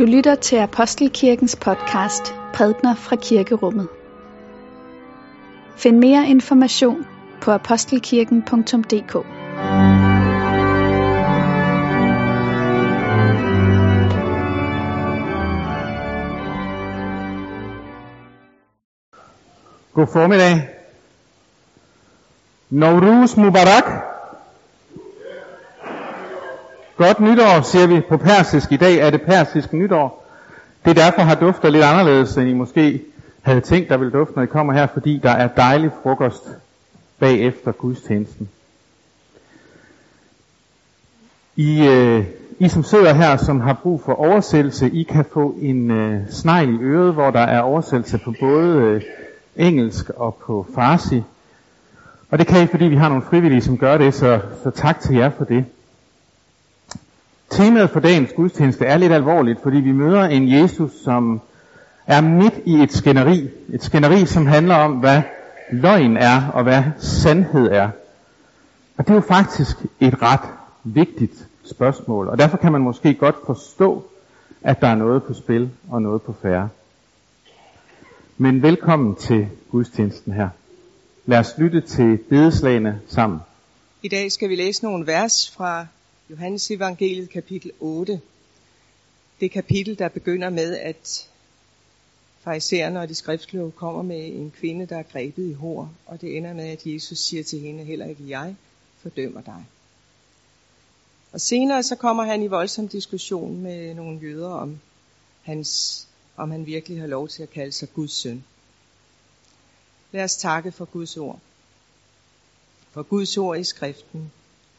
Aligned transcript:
Du 0.00 0.04
lytter 0.04 0.34
til 0.34 0.56
Apostelkirkens 0.56 1.56
podcast 1.56 2.34
Prædner 2.54 2.94
fra 2.94 3.16
Kirkerummet. 3.16 3.88
Find 5.76 5.98
mere 5.98 6.28
information 6.28 7.06
på 7.40 7.50
apostelkirken.dk 7.50 9.12
God 19.94 20.06
formiddag. 20.12 20.68
Nowruz 22.70 23.36
Mubarak. 23.36 23.99
Godt 27.00 27.20
nytår, 27.20 27.62
siger 27.62 27.86
vi 27.86 28.00
på 28.00 28.16
persisk. 28.16 28.72
I 28.72 28.76
dag 28.76 28.96
er 28.96 29.10
det 29.10 29.22
persisk 29.22 29.72
nytår. 29.72 30.26
Det 30.84 30.90
er 30.90 30.94
derfor 30.94 31.22
har 31.22 31.34
dufter 31.34 31.70
lidt 31.70 31.84
anderledes, 31.84 32.36
end 32.36 32.48
I 32.48 32.52
måske 32.52 33.02
havde 33.42 33.60
tænkt, 33.60 33.88
der 33.88 33.96
ville 33.96 34.12
dufte, 34.12 34.34
når 34.36 34.42
I 34.42 34.46
kommer 34.46 34.72
her, 34.72 34.86
fordi 34.86 35.20
der 35.22 35.30
er 35.30 35.48
dejlig 35.48 35.90
frokost 36.02 36.42
bagefter 37.18 37.72
gudstjenesten. 37.72 38.48
I, 41.56 41.86
øh, 41.86 42.24
I 42.58 42.68
som 42.68 42.82
sidder 42.84 43.12
her, 43.12 43.36
som 43.36 43.60
har 43.60 43.72
brug 43.82 44.02
for 44.04 44.12
oversættelse, 44.12 44.90
I 44.90 45.02
kan 45.02 45.24
få 45.32 45.54
en 45.60 45.90
øh, 45.90 46.20
snegl 46.30 46.74
i 46.74 46.78
øret, 46.82 47.12
hvor 47.12 47.30
der 47.30 47.40
er 47.40 47.60
oversættelse 47.60 48.18
på 48.18 48.34
både 48.40 48.76
øh, 48.76 49.02
engelsk 49.56 50.10
og 50.10 50.34
på 50.34 50.66
farsi. 50.74 51.22
Og 52.30 52.38
det 52.38 52.46
kan 52.46 52.62
I, 52.62 52.66
fordi 52.66 52.84
vi 52.84 52.96
har 52.96 53.08
nogle 53.08 53.24
frivillige, 53.24 53.62
som 53.62 53.78
gør 53.78 53.98
det, 53.98 54.14
så, 54.14 54.40
så 54.62 54.70
tak 54.70 55.00
til 55.00 55.16
jer 55.16 55.30
for 55.30 55.44
det. 55.44 55.64
Temaet 57.50 57.90
for 57.90 58.00
dagens 58.00 58.32
gudstjeneste 58.36 58.84
er 58.84 58.96
lidt 58.96 59.12
alvorligt, 59.12 59.62
fordi 59.62 59.76
vi 59.76 59.92
møder 59.92 60.24
en 60.24 60.52
Jesus, 60.52 60.90
som 61.04 61.40
er 62.06 62.20
midt 62.20 62.54
i 62.66 62.74
et 62.74 62.92
skænderi. 62.92 63.48
Et 63.72 63.82
skænderi, 63.82 64.26
som 64.26 64.46
handler 64.46 64.74
om, 64.74 64.92
hvad 64.92 65.22
løgn 65.72 66.16
er 66.16 66.48
og 66.54 66.62
hvad 66.62 66.82
sandhed 66.98 67.70
er. 67.70 67.90
Og 68.96 69.06
det 69.06 69.10
er 69.10 69.14
jo 69.14 69.20
faktisk 69.20 69.76
et 70.00 70.22
ret 70.22 70.48
vigtigt 70.84 71.46
spørgsmål, 71.64 72.28
og 72.28 72.38
derfor 72.38 72.56
kan 72.56 72.72
man 72.72 72.80
måske 72.80 73.14
godt 73.14 73.36
forstå, 73.46 74.04
at 74.62 74.80
der 74.80 74.86
er 74.86 74.94
noget 74.94 75.22
på 75.22 75.34
spil 75.34 75.70
og 75.90 76.02
noget 76.02 76.22
på 76.22 76.34
færre. 76.42 76.68
Men 78.38 78.62
velkommen 78.62 79.14
til 79.14 79.48
gudstjenesten 79.70 80.32
her. 80.32 80.48
Lad 81.26 81.38
os 81.38 81.54
lytte 81.58 81.80
til 81.80 82.16
bedeslagene 82.16 83.00
sammen. 83.08 83.40
I 84.02 84.08
dag 84.08 84.32
skal 84.32 84.48
vi 84.48 84.56
læse 84.56 84.84
nogle 84.84 85.06
vers 85.06 85.50
fra 85.56 85.86
Johannes 86.30 86.70
evangeliet 86.70 87.30
kapitel 87.30 87.72
8. 87.80 88.20
Det 89.40 89.50
kapitel, 89.50 89.98
der 89.98 90.08
begynder 90.08 90.50
med, 90.50 90.76
at 90.76 91.28
farisæerne 92.40 93.00
og 93.00 93.08
de 93.08 93.14
skriftkloge 93.14 93.72
kommer 93.72 94.02
med 94.02 94.26
en 94.26 94.50
kvinde, 94.50 94.86
der 94.86 94.96
er 94.96 95.02
grebet 95.02 95.50
i 95.50 95.52
hår, 95.52 95.92
og 96.06 96.20
det 96.20 96.36
ender 96.36 96.52
med, 96.52 96.68
at 96.68 96.86
Jesus 96.86 97.18
siger 97.18 97.44
til 97.44 97.60
hende, 97.60 97.84
heller 97.84 98.06
ikke 98.06 98.28
jeg 98.28 98.56
fordømmer 98.98 99.40
dig. 99.40 99.66
Og 101.32 101.40
senere 101.40 101.82
så 101.82 101.96
kommer 101.96 102.24
han 102.24 102.42
i 102.42 102.46
voldsom 102.46 102.88
diskussion 102.88 103.62
med 103.62 103.94
nogle 103.94 104.20
jøder 104.20 104.50
om, 104.50 104.80
hans, 105.42 106.08
om 106.36 106.50
han 106.50 106.66
virkelig 106.66 107.00
har 107.00 107.06
lov 107.06 107.28
til 107.28 107.42
at 107.42 107.50
kalde 107.50 107.72
sig 107.72 107.92
Guds 107.92 108.12
søn. 108.12 108.44
Lad 110.12 110.24
os 110.24 110.36
takke 110.36 110.72
for 110.72 110.84
Guds 110.84 111.16
ord. 111.16 111.40
For 112.90 113.02
Guds 113.02 113.36
ord 113.36 113.58
i 113.58 113.64
skriften, 113.64 114.32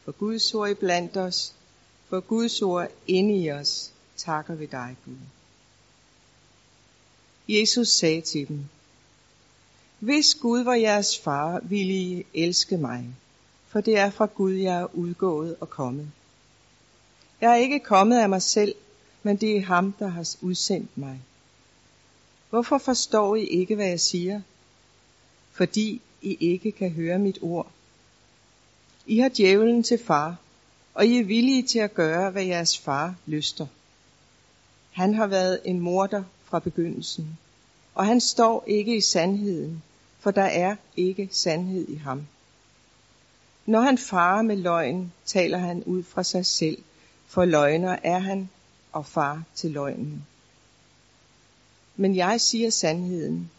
for 0.04 0.12
Guds 0.12 0.54
ord 0.54 0.70
i 0.70 0.74
blandt 0.74 1.16
os, 1.16 1.54
for 2.08 2.20
Guds 2.20 2.62
ord 2.62 2.88
inde 3.06 3.34
i 3.34 3.50
os, 3.50 3.90
takker 4.16 4.54
vi 4.54 4.66
dig, 4.66 4.96
Gud. 5.04 5.14
Jesus 7.48 7.88
sagde 7.88 8.20
til 8.20 8.48
dem, 8.48 8.64
Hvis 9.98 10.34
Gud 10.34 10.62
var 10.62 10.74
jeres 10.74 11.18
far, 11.18 11.60
ville 11.62 11.94
I 11.94 12.26
elske 12.34 12.76
mig, 12.76 13.06
for 13.68 13.80
det 13.80 13.98
er 13.98 14.10
fra 14.10 14.26
Gud, 14.26 14.52
jeg 14.52 14.80
er 14.80 14.94
udgået 14.94 15.56
og 15.60 15.70
kommet. 15.70 16.10
Jeg 17.40 17.50
er 17.50 17.56
ikke 17.56 17.80
kommet 17.80 18.18
af 18.18 18.28
mig 18.28 18.42
selv, 18.42 18.74
men 19.22 19.36
det 19.36 19.56
er 19.56 19.62
ham, 19.62 19.92
der 19.92 20.08
har 20.08 20.36
udsendt 20.40 20.98
mig. 20.98 21.22
Hvorfor 22.50 22.78
forstår 22.78 23.36
I 23.36 23.44
ikke, 23.44 23.74
hvad 23.74 23.86
jeg 23.86 24.00
siger? 24.00 24.40
Fordi 25.52 26.00
I 26.22 26.36
ikke 26.40 26.72
kan 26.72 26.90
høre 26.90 27.18
mit 27.18 27.38
ord. 27.42 27.70
I 29.06 29.18
har 29.18 29.30
djævlen 29.36 29.82
til 29.82 29.98
far, 30.04 30.36
og 30.94 31.06
I 31.06 31.18
er 31.18 31.24
villige 31.24 31.62
til 31.62 31.78
at 31.78 31.94
gøre, 31.94 32.30
hvad 32.30 32.44
jeres 32.44 32.78
far 32.78 33.14
lyster. 33.26 33.66
Han 34.92 35.14
har 35.14 35.26
været 35.26 35.60
en 35.64 35.80
morder 35.80 36.24
fra 36.44 36.58
begyndelsen, 36.58 37.38
og 37.94 38.06
han 38.06 38.20
står 38.20 38.64
ikke 38.66 38.96
i 38.96 39.00
sandheden, 39.00 39.82
for 40.20 40.30
der 40.30 40.42
er 40.42 40.76
ikke 40.96 41.28
sandhed 41.32 41.88
i 41.88 41.94
ham. 41.94 42.26
Når 43.66 43.80
han 43.80 43.98
farer 43.98 44.42
med 44.42 44.56
løgn, 44.56 45.12
taler 45.24 45.58
han 45.58 45.84
ud 45.84 46.02
fra 46.02 46.22
sig 46.22 46.46
selv, 46.46 46.78
for 47.26 47.44
løgner 47.44 47.96
er 48.02 48.18
han 48.18 48.48
og 48.92 49.06
far 49.06 49.42
til 49.54 49.70
løgnen. 49.70 50.26
Men 51.96 52.16
jeg 52.16 52.40
siger 52.40 52.70
sandheden, 52.70 53.50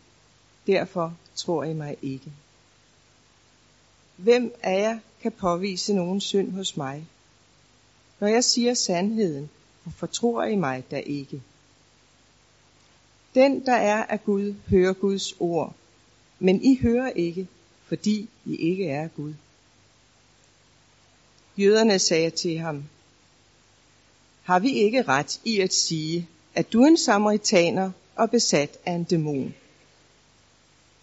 derfor 0.67 1.13
tror 1.35 1.63
I 1.63 1.73
mig 1.73 1.97
ikke. 2.01 2.31
Hvem 4.15 4.55
af 4.63 4.81
jer 4.81 4.99
kan 5.21 5.31
påvise 5.31 5.93
nogen 5.93 6.21
synd 6.21 6.51
hos 6.51 6.77
mig? 6.77 7.07
Når 8.19 8.27
jeg 8.27 8.43
siger 8.43 8.73
sandheden, 8.73 9.49
hvorfor 9.83 10.07
tror 10.07 10.43
I 10.43 10.55
mig 10.55 10.83
da 10.91 10.97
ikke? 10.97 11.41
Den, 13.35 13.65
der 13.65 13.73
er 13.75 14.03
af 14.03 14.23
Gud, 14.23 14.55
hører 14.67 14.93
Guds 14.93 15.33
ord, 15.39 15.73
men 16.39 16.63
I 16.63 16.79
hører 16.81 17.09
ikke, 17.09 17.47
fordi 17.85 18.29
I 18.45 18.55
ikke 18.55 18.89
er 18.89 19.07
Gud. 19.07 19.33
Jøderne 21.57 21.99
sagde 21.99 22.29
til 22.29 22.57
ham, 22.57 22.83
har 24.43 24.59
vi 24.59 24.71
ikke 24.73 25.01
ret 25.01 25.41
i 25.43 25.59
at 25.59 25.73
sige, 25.73 26.27
at 26.55 26.73
du 26.73 26.83
er 26.83 26.87
en 26.87 26.97
samaritaner 26.97 27.91
og 28.15 28.31
besat 28.31 28.77
af 28.85 28.93
en 28.93 29.03
dæmon? 29.03 29.55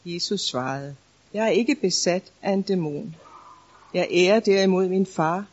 Jesus 0.05 0.41
svarede, 0.41 0.97
jeg 1.35 1.45
er 1.45 1.51
ikke 1.51 1.75
besat 1.75 2.33
af 2.43 2.53
en 2.53 2.63
dæmon. 2.63 3.15
Jeg 3.95 4.09
ærer 4.11 4.41
derimod 4.41 4.89
min 4.89 5.07
far, 5.07 5.47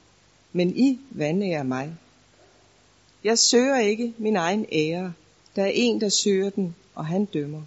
men 0.53 0.69
I 0.69 0.99
vandærer 1.09 1.63
mig. 1.63 1.97
Jeg 3.23 3.39
søger 3.39 3.77
ikke 3.77 4.13
min 4.17 4.35
egen 4.35 4.65
ære. 4.71 5.13
Der 5.55 5.63
er 5.63 5.71
en, 5.73 6.01
der 6.01 6.09
søger 6.09 6.49
den, 6.49 6.75
og 6.95 7.05
han 7.05 7.25
dømmer. 7.25 7.61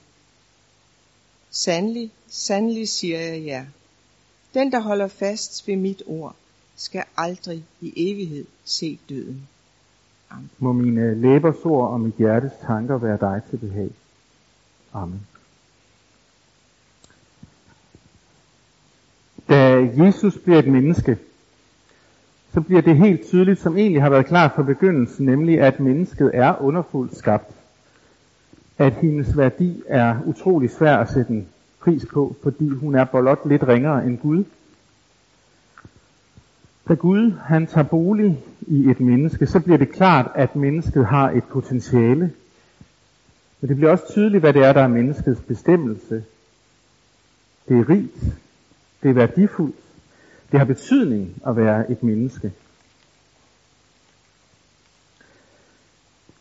Sandelig, 1.50 2.10
sandelig 2.28 2.88
siger 2.88 3.19
jeg 3.21 3.44
jer. 3.44 3.65
Den, 4.54 4.72
der 4.72 4.81
holder 4.81 5.09
fast 5.09 5.69
ved 5.69 5.77
mit 5.77 6.03
ord, 6.06 6.37
skal 6.77 7.04
aldrig 7.16 7.65
i 7.81 7.92
evighed 7.97 8.44
se 8.65 8.98
døden. 9.09 9.48
Amen. 10.31 10.50
Må 10.59 10.72
mine 10.72 11.21
læbers 11.21 11.65
ord 11.65 11.91
og 11.91 12.00
mit 12.00 12.15
hjertes 12.15 12.53
tanker 12.66 12.98
være 12.98 13.19
dig 13.21 13.42
til 13.50 13.56
behag. 13.56 13.91
Amen. 14.92 15.27
Da 19.48 19.70
Jesus 19.81 20.39
bliver 20.39 20.59
et 20.59 20.67
menneske, 20.67 21.19
så 22.55 22.61
bliver 22.61 22.83
det 22.83 22.97
helt 22.97 23.27
tydeligt, 23.27 23.61
som 23.61 23.77
egentlig 23.77 24.03
har 24.03 24.11
været 24.11 24.27
klart 24.27 24.53
fra 24.55 24.63
begyndelsen, 24.63 25.27
nemlig 25.27 25.61
at 25.61 25.81
mennesket 25.81 26.31
er 26.35 26.63
underfuldt 26.63 27.17
skabt. 27.17 27.55
At 28.79 28.93
hendes 28.93 29.37
værdi 29.37 29.83
er 29.87 30.17
utrolig 30.27 30.71
svær 30.71 30.97
at 30.97 31.11
sætte 31.11 31.33
en 31.33 31.49
pris 31.81 32.07
på, 32.13 32.37
fordi 32.43 32.69
hun 32.69 32.95
er 32.95 33.05
blot 33.05 33.49
lidt 33.49 33.69
ringere 33.69 34.07
end 34.07 34.19
Gud. 34.19 34.45
Da 36.89 36.95
Gud 36.95 37.33
han 37.45 37.66
tager 37.66 37.87
bolig 37.87 38.39
i 38.60 38.91
et 38.91 39.01
menneske, 39.01 39.47
så 39.47 39.60
bliver 39.60 39.78
det 39.78 39.93
klart, 39.93 40.31
at 40.34 40.57
mennesket 40.57 41.07
har 41.07 41.31
et 41.31 41.45
potentiale. 41.45 42.33
Men 43.60 43.69
det 43.69 43.77
bliver 43.77 43.91
også 43.91 44.04
tydeligt, 44.10 44.41
hvad 44.41 44.53
det 44.53 44.65
er, 44.65 44.72
der 44.72 44.83
er 44.83 44.89
menneskets 44.89 45.41
bestemmelse. 45.41 46.25
Det 47.69 47.78
er 47.78 47.89
rigt, 47.89 48.25
det 49.03 49.09
er 49.09 49.15
værdifuldt. 49.15 49.77
Det 50.53 50.59
har 50.59 50.67
betydning 50.67 51.43
at 51.47 51.57
være 51.57 51.91
et 51.91 52.03
menneske. 52.03 52.53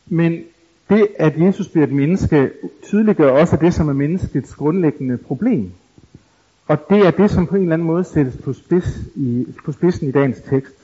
Men 0.08 0.44
det, 0.90 1.08
at 1.20 1.40
Jesus 1.40 1.68
bliver 1.68 1.88
et 1.88 1.94
menneske, 1.94 2.52
tydeliggør 2.84 3.32
også 3.32 3.58
det, 3.58 3.74
som 3.74 3.90
er 3.90 3.94
menneskets 3.94 4.56
grundlæggende 4.56 5.18
problem. 5.18 5.72
Og 6.68 6.78
det 6.90 7.08
er 7.08 7.12
det, 7.12 7.32
som 7.32 7.48
på 7.48 7.56
en 7.56 7.62
eller 7.62 7.74
anden 7.74 7.88
måde 7.88 8.04
sættes 8.04 8.38
på, 8.38 8.54
spids 8.54 9.00
i, 9.16 9.46
på 9.66 9.72
spidsen 9.72 10.10
i 10.10 10.12
dagens 10.12 10.42
tekst. 10.42 10.76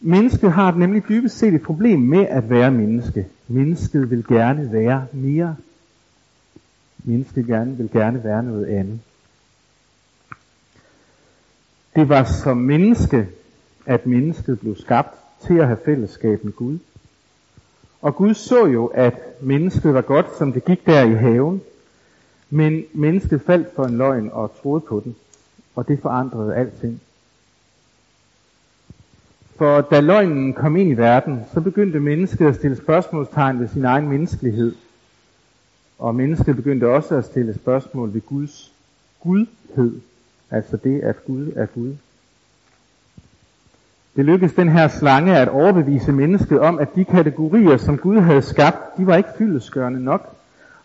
Mennesket 0.00 0.52
har 0.52 0.74
nemlig 0.74 1.08
dybest 1.08 1.38
set 1.38 1.54
et 1.54 1.62
problem 1.62 2.00
med 2.00 2.26
at 2.26 2.50
være 2.50 2.70
menneske. 2.70 3.26
Mennesket 3.48 4.10
vil 4.10 4.24
gerne 4.28 4.72
være 4.72 5.06
mere. 5.12 5.56
Mennesket 7.04 7.46
gerne, 7.46 7.76
vil 7.76 7.90
gerne 7.90 8.24
være 8.24 8.42
noget 8.42 8.66
andet. 8.66 9.00
Det 11.96 12.08
var 12.08 12.24
som 12.24 12.56
menneske, 12.56 13.28
at 13.86 14.06
mennesket 14.06 14.60
blev 14.60 14.76
skabt 14.76 15.18
til 15.46 15.58
at 15.58 15.66
have 15.66 15.78
fællesskab 15.84 16.44
med 16.44 16.52
Gud. 16.52 16.78
Og 18.02 18.16
Gud 18.16 18.34
så 18.34 18.66
jo, 18.66 18.86
at 18.86 19.14
mennesket 19.40 19.94
var 19.94 20.00
godt, 20.00 20.26
som 20.38 20.52
det 20.52 20.64
gik 20.64 20.86
der 20.86 21.02
i 21.02 21.14
haven. 21.14 21.60
Men 22.50 22.84
mennesket 22.92 23.42
faldt 23.42 23.74
for 23.76 23.84
en 23.84 23.98
løgn 23.98 24.30
og 24.32 24.52
troede 24.62 24.80
på 24.80 25.00
den. 25.04 25.16
Og 25.74 25.88
det 25.88 26.00
forandrede 26.02 26.54
alting. 26.54 27.00
For 29.56 29.80
da 29.80 30.00
løgnen 30.00 30.52
kom 30.52 30.76
ind 30.76 30.90
i 30.90 30.94
verden, 30.94 31.40
så 31.54 31.60
begyndte 31.60 32.00
mennesket 32.00 32.46
at 32.46 32.54
stille 32.54 32.76
spørgsmålstegn 32.76 33.60
ved 33.60 33.68
sin 33.68 33.84
egen 33.84 34.08
menneskelighed. 34.08 34.74
Og 35.98 36.14
mennesket 36.14 36.56
begyndte 36.56 36.88
også 36.88 37.14
at 37.14 37.24
stille 37.24 37.54
spørgsmål 37.54 38.14
ved 38.14 38.20
Guds 38.20 38.72
gudhed. 39.20 40.00
Altså 40.52 40.76
det, 40.76 41.00
at 41.00 41.24
Gud 41.26 41.52
er 41.56 41.66
Gud. 41.66 41.96
Det 44.16 44.24
lykkedes 44.24 44.54
den 44.54 44.68
her 44.68 44.88
slange 44.88 45.36
at 45.38 45.48
overbevise 45.48 46.12
mennesket 46.12 46.60
om, 46.60 46.78
at 46.78 46.94
de 46.94 47.04
kategorier, 47.04 47.76
som 47.76 47.98
Gud 47.98 48.20
havde 48.20 48.42
skabt, 48.42 48.96
de 48.96 49.06
var 49.06 49.16
ikke 49.16 49.28
fyldesgørende 49.38 50.04
nok. 50.04 50.36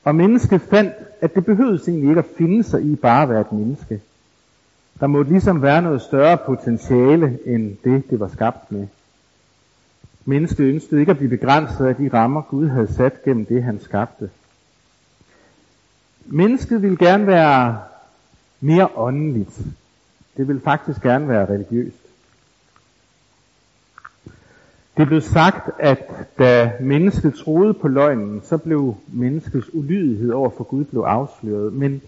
Og 0.04 0.16
mennesket 0.16 0.62
fandt, 0.62 0.94
at 1.22 1.36
det 1.36 1.46
behøvede 1.46 1.82
egentlig 1.88 2.10
ikke 2.10 2.20
at 2.20 2.36
finde 2.38 2.64
sig 2.64 2.82
i 2.82 2.96
bare 2.96 3.24
at 3.24 3.30
være 3.30 3.42
et 3.42 3.52
menneske. 3.52 4.02
Der 5.00 5.08
måtte 5.08 5.32
ligesom 5.32 5.62
være 5.62 5.82
noget 5.82 6.02
større 6.02 6.38
potentiale 6.38 7.40
end 7.46 7.78
det, 7.84 8.10
det 8.10 8.20
var 8.20 8.28
skabt 8.28 8.72
med. 8.72 8.88
Mennesket 10.26 10.64
ønskede 10.64 11.00
ikke 11.00 11.10
at 11.10 11.18
blive 11.18 11.38
begrænset 11.38 11.86
af 11.86 11.96
de 11.96 12.10
rammer, 12.14 12.42
Gud 12.42 12.68
havde 12.68 12.94
sat 12.94 13.24
gennem 13.24 13.46
det, 13.46 13.64
han 13.64 13.80
skabte. 13.82 14.30
Mennesket 16.26 16.82
ville 16.82 16.98
gerne 16.98 17.28
være 17.28 17.78
mere 18.60 18.90
åndeligt. 18.96 19.62
Det 20.38 20.48
vil 20.48 20.62
faktisk 20.62 21.02
gerne 21.02 21.28
være 21.28 21.46
religiøst. 21.46 21.98
Det 24.98 25.08
blev 25.08 25.22
sagt, 25.22 25.70
at 25.80 26.00
da 26.40 26.72
mennesket 26.82 27.34
troede 27.34 27.74
på 27.74 27.88
løgnen, 27.88 28.42
så 28.44 28.58
blev 28.58 28.96
menneskets 29.08 29.74
ulydighed 29.74 30.32
over 30.32 30.50
for 30.50 30.64
Gud 30.64 30.84
blev 30.84 31.02
afsløret. 31.02 31.74
Men 31.74 32.02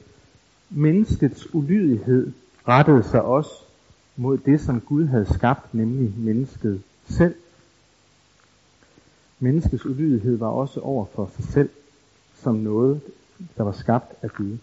menneskets 0.70 1.54
ulydighed 1.56 2.32
rettede 2.68 3.04
sig 3.04 3.22
også 3.22 3.52
mod 4.16 4.38
det, 4.38 4.62
som 4.62 4.82
Gud 4.82 5.06
havde 5.06 5.34
skabt, 5.34 5.74
nemlig 5.74 6.14
mennesket 6.18 6.82
selv. 7.10 7.36
Menneskets 9.40 9.86
ulydighed 9.86 10.38
var 10.38 10.48
også 10.48 10.80
over 10.80 11.06
for 11.16 11.32
sig 11.36 11.46
selv, 11.46 11.70
som 12.36 12.56
noget, 12.56 13.02
der 13.58 13.64
var 13.64 13.72
skabt 13.72 14.14
af 14.22 14.30
Gud. 14.30 14.58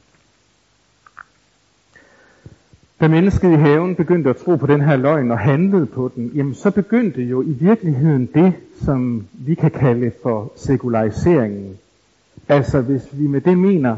Da 3.00 3.08
mennesket 3.08 3.52
i 3.52 3.54
haven 3.54 3.94
begyndte 3.94 4.30
at 4.30 4.36
tro 4.36 4.56
på 4.56 4.66
den 4.66 4.80
her 4.80 4.96
løgn 4.96 5.30
og 5.30 5.38
handlede 5.38 5.86
på 5.86 6.10
den, 6.14 6.32
jamen 6.34 6.54
så 6.54 6.70
begyndte 6.70 7.22
jo 7.22 7.42
i 7.42 7.50
virkeligheden 7.50 8.26
det, 8.34 8.52
som 8.84 9.26
vi 9.32 9.54
kan 9.54 9.70
kalde 9.70 10.12
for 10.22 10.52
sekulariseringen. 10.56 11.78
Altså 12.48 12.80
hvis 12.80 13.02
vi 13.12 13.26
med 13.26 13.40
det 13.40 13.58
mener, 13.58 13.96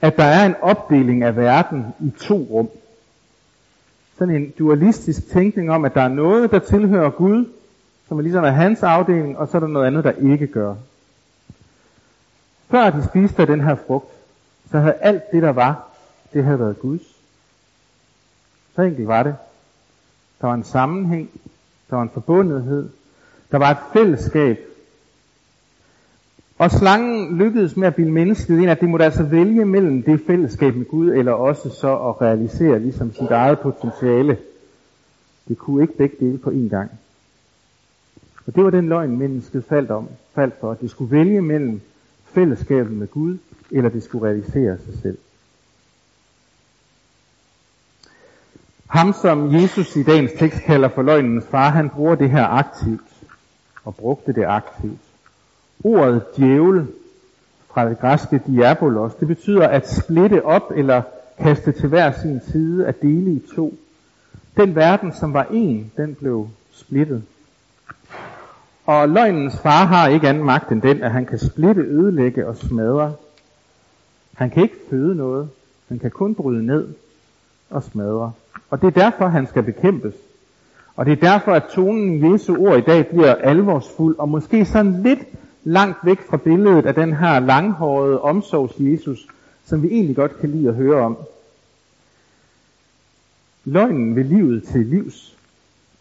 at 0.00 0.16
der 0.16 0.24
er 0.24 0.46
en 0.46 0.54
opdeling 0.62 1.22
af 1.22 1.36
verden 1.36 1.86
i 2.00 2.10
to 2.20 2.36
rum. 2.50 2.68
Sådan 4.18 4.34
en 4.34 4.52
dualistisk 4.58 5.30
tænkning 5.30 5.70
om, 5.70 5.84
at 5.84 5.94
der 5.94 6.02
er 6.02 6.08
noget, 6.08 6.50
der 6.50 6.58
tilhører 6.58 7.10
Gud, 7.10 7.44
som 8.08 8.18
er 8.18 8.22
ligesom 8.22 8.44
er 8.44 8.50
hans 8.50 8.82
afdeling, 8.82 9.38
og 9.38 9.48
så 9.48 9.56
er 9.56 9.60
der 9.60 9.66
noget 9.66 9.86
andet, 9.86 10.04
der 10.04 10.32
ikke 10.32 10.46
gør. 10.46 10.74
Før 12.70 12.90
de 12.90 13.04
spiste 13.04 13.42
af 13.42 13.46
den 13.46 13.60
her 13.60 13.74
frugt, 13.86 14.10
så 14.70 14.78
havde 14.78 14.94
alt 14.94 15.22
det, 15.32 15.42
der 15.42 15.52
var, 15.52 15.88
det 16.32 16.44
havde 16.44 16.58
været 16.58 16.80
Guds. 16.80 17.19
Så 18.80 18.84
enkelt 18.84 19.08
var 19.08 19.22
det. 19.22 19.34
Der 20.40 20.46
var 20.46 20.54
en 20.54 20.64
sammenhæng, 20.64 21.30
der 21.90 21.96
var 21.96 22.02
en 22.02 22.10
forbundethed, 22.10 22.88
der 23.50 23.58
var 23.58 23.70
et 23.70 23.76
fællesskab. 23.92 24.58
Og 26.58 26.70
slangen 26.70 27.38
lykkedes 27.38 27.76
med 27.76 27.86
at 27.86 27.94
bilde 27.94 28.10
mennesket 28.10 28.58
ind, 28.60 28.70
at 28.70 28.80
det 28.80 28.88
måtte 28.88 29.04
altså 29.04 29.22
vælge 29.22 29.64
mellem 29.64 30.02
det 30.02 30.20
fællesskab 30.26 30.74
med 30.76 30.86
Gud, 30.86 31.10
eller 31.10 31.32
også 31.32 31.70
så 31.70 31.96
at 31.96 32.20
realisere 32.20 32.78
ligesom 32.78 33.12
sit 33.12 33.30
eget 33.30 33.60
potentiale. 33.60 34.38
Det 35.48 35.58
kunne 35.58 35.82
ikke 35.82 35.96
begge 35.96 36.16
dele 36.20 36.38
på 36.38 36.50
én 36.50 36.68
gang. 36.68 36.90
Og 38.46 38.54
det 38.54 38.64
var 38.64 38.70
den 38.70 38.88
løgn, 38.88 39.18
mennesket 39.18 39.64
faldt, 39.64 39.90
om, 39.90 40.08
faldt 40.34 40.54
for. 40.60 40.70
At 40.70 40.80
det 40.80 40.90
skulle 40.90 41.10
vælge 41.10 41.42
mellem 41.42 41.80
fællesskabet 42.24 42.92
med 42.92 43.06
Gud, 43.06 43.38
eller 43.70 43.90
det 43.90 44.02
skulle 44.02 44.26
realisere 44.28 44.78
sig 44.78 44.98
selv. 45.02 45.18
Ham, 48.90 49.12
som 49.12 49.54
Jesus 49.54 49.96
i 49.96 50.02
dagens 50.02 50.32
tekst 50.38 50.62
kalder 50.62 50.88
for 50.88 51.02
løgnens 51.02 51.44
far, 51.46 51.70
han 51.70 51.90
bruger 51.90 52.14
det 52.14 52.30
her 52.30 52.46
aktivt, 52.46 53.10
og 53.84 53.94
brugte 53.94 54.32
det 54.32 54.44
aktivt. 54.44 55.00
Ordet 55.84 56.22
djævel 56.36 56.86
fra 57.74 57.88
det 57.88 57.98
græske 57.98 58.40
diabolos, 58.46 59.14
det 59.14 59.28
betyder 59.28 59.68
at 59.68 59.90
splitte 59.90 60.44
op 60.44 60.72
eller 60.74 61.02
kaste 61.38 61.72
til 61.72 61.88
hver 61.88 62.12
sin 62.12 62.40
side, 62.52 62.86
at 62.86 63.02
dele 63.02 63.30
i 63.32 63.42
to. 63.54 63.74
Den 64.56 64.74
verden, 64.74 65.12
som 65.12 65.34
var 65.34 65.46
en, 65.50 65.92
den 65.96 66.14
blev 66.14 66.48
splittet. 66.72 67.22
Og 68.86 69.08
løgnens 69.08 69.58
far 69.58 69.84
har 69.84 70.08
ikke 70.08 70.28
anden 70.28 70.44
magt 70.44 70.72
end 70.72 70.82
den, 70.82 71.02
at 71.02 71.10
han 71.10 71.26
kan 71.26 71.38
splitte, 71.38 71.82
ødelægge 71.82 72.46
og 72.46 72.56
smadre. 72.56 73.14
Han 74.34 74.50
kan 74.50 74.62
ikke 74.62 74.76
føde 74.90 75.14
noget. 75.14 75.48
Han 75.88 75.98
kan 75.98 76.10
kun 76.10 76.34
bryde 76.34 76.66
ned 76.66 76.88
og 77.70 77.82
smadre. 77.82 78.32
Og 78.70 78.80
det 78.80 78.86
er 78.86 79.10
derfor, 79.10 79.26
han 79.26 79.46
skal 79.46 79.62
bekæmpes. 79.62 80.14
Og 80.96 81.06
det 81.06 81.12
er 81.12 81.30
derfor, 81.30 81.52
at 81.52 81.64
tonen 81.64 82.24
i 82.24 82.32
Jesu 82.32 82.56
ord 82.56 82.78
i 82.78 82.80
dag 82.80 83.06
bliver 83.06 83.34
alvorsfuld, 83.34 84.18
og 84.18 84.28
måske 84.28 84.64
sådan 84.64 85.02
lidt 85.02 85.20
langt 85.64 85.98
væk 86.04 86.20
fra 86.30 86.36
billedet 86.36 86.86
af 86.86 86.94
den 86.94 87.12
her 87.12 87.40
langhårede 87.40 88.20
omsorgs 88.20 88.74
Jesus, 88.78 89.26
som 89.64 89.82
vi 89.82 89.88
egentlig 89.88 90.16
godt 90.16 90.40
kan 90.40 90.50
lide 90.50 90.68
at 90.68 90.74
høre 90.74 91.00
om. 91.04 91.18
Løgnen 93.64 94.16
ved 94.16 94.24
livet 94.24 94.64
til 94.64 94.86
livs, 94.86 95.36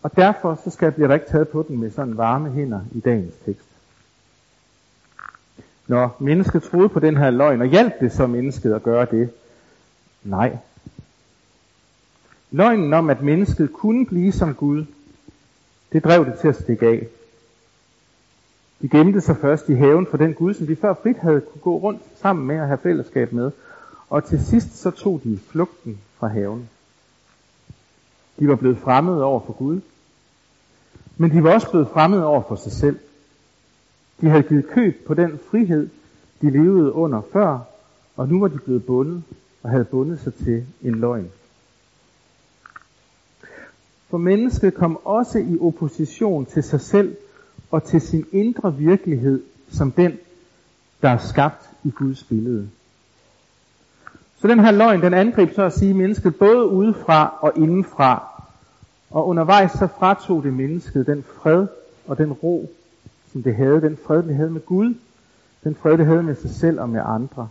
og 0.03 0.15
derfor 0.15 0.59
så 0.63 0.69
skal 0.69 0.93
jeg 0.97 1.13
ikke 1.13 1.25
taget 1.29 1.49
på 1.49 1.65
den 1.67 1.79
med 1.79 1.91
sådan 1.91 2.17
varme 2.17 2.49
hænder 2.51 2.81
i 2.91 2.99
dagens 2.99 3.33
tekst. 3.45 3.65
Når 5.87 6.17
mennesket 6.19 6.63
troede 6.63 6.89
på 6.89 6.99
den 6.99 7.17
her 7.17 7.29
løgn, 7.29 7.61
og 7.61 7.67
hjalp 7.67 7.99
det 7.99 8.11
så 8.11 8.27
mennesket 8.27 8.73
at 8.73 8.83
gøre 8.83 9.07
det? 9.11 9.29
Nej, 10.23 10.57
Løgnen 12.51 12.93
om, 12.93 13.09
at 13.09 13.21
mennesket 13.21 13.73
kunne 13.73 14.05
blive 14.05 14.31
som 14.31 14.55
Gud, 14.55 14.85
det 15.91 16.03
drev 16.03 16.25
det 16.25 16.39
til 16.39 16.47
at 16.47 16.55
stikke 16.55 16.87
af. 16.87 17.07
De 18.81 18.89
gemte 18.89 19.21
sig 19.21 19.37
først 19.37 19.69
i 19.69 19.73
haven 19.73 20.07
for 20.07 20.17
den 20.17 20.33
Gud, 20.33 20.53
som 20.53 20.67
de 20.67 20.75
før 20.75 20.93
frit 20.93 21.17
havde 21.17 21.41
kunne 21.41 21.61
gå 21.61 21.77
rundt 21.77 22.01
sammen 22.21 22.47
med 22.47 22.59
og 22.59 22.67
have 22.67 22.77
fællesskab 22.77 23.33
med. 23.33 23.51
Og 24.09 24.23
til 24.23 24.45
sidst 24.45 24.81
så 24.81 24.91
tog 24.91 25.21
de 25.23 25.39
flugten 25.49 25.99
fra 26.17 26.27
haven. 26.27 26.69
De 28.39 28.47
var 28.47 28.55
blevet 28.55 28.77
fremmede 28.77 29.23
over 29.23 29.39
for 29.45 29.53
Gud. 29.53 29.81
Men 31.17 31.31
de 31.31 31.43
var 31.43 31.53
også 31.53 31.69
blevet 31.69 31.87
fremmede 31.87 32.25
over 32.25 32.43
for 32.47 32.55
sig 32.55 32.71
selv. 32.71 32.99
De 34.21 34.29
havde 34.29 34.43
givet 34.43 34.67
køb 34.67 35.07
på 35.07 35.13
den 35.13 35.39
frihed, 35.51 35.89
de 36.41 36.49
levede 36.49 36.93
under 36.93 37.21
før, 37.33 37.59
og 38.15 38.29
nu 38.29 38.39
var 38.39 38.47
de 38.47 38.57
blevet 38.57 38.85
bundet 38.85 39.23
og 39.63 39.69
havde 39.69 39.85
bundet 39.85 40.19
sig 40.19 40.33
til 40.33 40.65
en 40.81 40.95
løgn. 40.95 41.31
For 44.09 44.17
mennesket 44.17 44.73
kom 44.73 44.99
også 45.05 45.39
i 45.39 45.57
opposition 45.61 46.45
til 46.45 46.63
sig 46.63 46.81
selv 46.81 47.17
og 47.71 47.83
til 47.83 48.01
sin 48.01 48.25
indre 48.31 48.75
virkelighed 48.75 49.43
som 49.71 49.91
den, 49.91 50.17
der 51.01 51.09
er 51.09 51.17
skabt 51.17 51.69
i 51.83 51.89
Guds 51.89 52.23
billede. 52.23 52.69
Så 54.41 54.47
den 54.47 54.59
her 54.59 54.71
løgn, 54.71 55.01
den 55.01 55.13
angreb 55.13 55.53
så 55.55 55.63
at 55.63 55.73
sige 55.73 55.93
mennesket 55.93 56.35
både 56.35 56.67
udefra 56.67 57.37
og 57.41 57.53
indenfra. 57.55 58.43
Og 59.09 59.27
undervejs 59.27 59.71
så 59.71 59.87
fratog 59.99 60.43
det 60.43 60.53
mennesket 60.53 61.07
den 61.07 61.23
fred 61.23 61.67
og 62.07 62.17
den 62.17 62.33
ro, 62.33 62.71
som 63.31 63.43
det 63.43 63.55
havde, 63.55 63.81
den 63.81 63.97
fred, 64.07 64.23
det 64.23 64.35
havde 64.35 64.51
med 64.51 64.65
Gud, 64.65 64.93
den 65.63 65.75
fred, 65.75 65.97
det 65.97 66.05
havde 66.05 66.23
med 66.23 66.35
sig 66.35 66.49
selv 66.49 66.79
og 66.79 66.89
med 66.89 67.01
andre. 67.05 67.49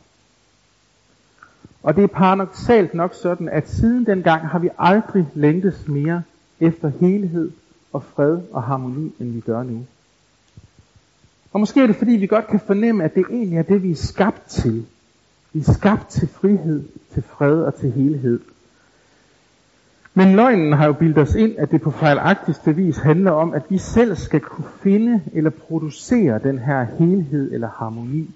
Og 1.82 1.96
det 1.96 2.04
er 2.04 2.08
paradoxalt 2.08 2.94
nok 2.94 3.14
sådan, 3.14 3.48
at 3.48 3.70
siden 3.70 4.06
dengang 4.06 4.48
har 4.48 4.58
vi 4.58 4.68
aldrig 4.78 5.26
længtes 5.34 5.88
mere 5.88 6.22
efter 6.60 6.90
helhed 7.00 7.50
og 7.92 8.02
fred 8.02 8.40
og 8.52 8.62
harmoni, 8.62 9.12
end 9.20 9.32
vi 9.32 9.40
gør 9.40 9.62
nu. 9.62 9.86
Og 11.52 11.60
måske 11.60 11.82
er 11.82 11.86
det 11.86 11.96
fordi, 11.96 12.12
vi 12.12 12.26
godt 12.26 12.46
kan 12.46 12.60
fornemme, 12.60 13.04
at 13.04 13.14
det 13.14 13.24
egentlig 13.30 13.58
er 13.58 13.62
det, 13.62 13.82
vi 13.82 13.90
er 13.90 13.96
skabt 13.96 14.46
til. 14.46 14.86
Vi 15.52 15.60
er 15.60 15.72
skabt 15.72 16.08
til 16.08 16.28
frihed, 16.28 16.84
til 17.12 17.22
fred 17.22 17.62
og 17.62 17.74
til 17.74 17.92
helhed. 17.92 18.40
Men 20.14 20.36
løgnen 20.36 20.72
har 20.72 20.86
jo 20.86 20.92
bildet 20.92 21.18
os 21.18 21.34
ind, 21.34 21.54
at 21.58 21.70
det 21.70 21.82
på 21.82 21.90
fejlagtigste 21.90 22.76
vis 22.76 22.96
handler 22.96 23.30
om, 23.30 23.54
at 23.54 23.62
vi 23.68 23.78
selv 23.78 24.16
skal 24.16 24.40
kunne 24.40 24.68
finde 24.82 25.22
eller 25.32 25.50
producere 25.50 26.38
den 26.38 26.58
her 26.58 26.86
helhed 26.98 27.52
eller 27.52 27.68
harmoni. 27.68 28.30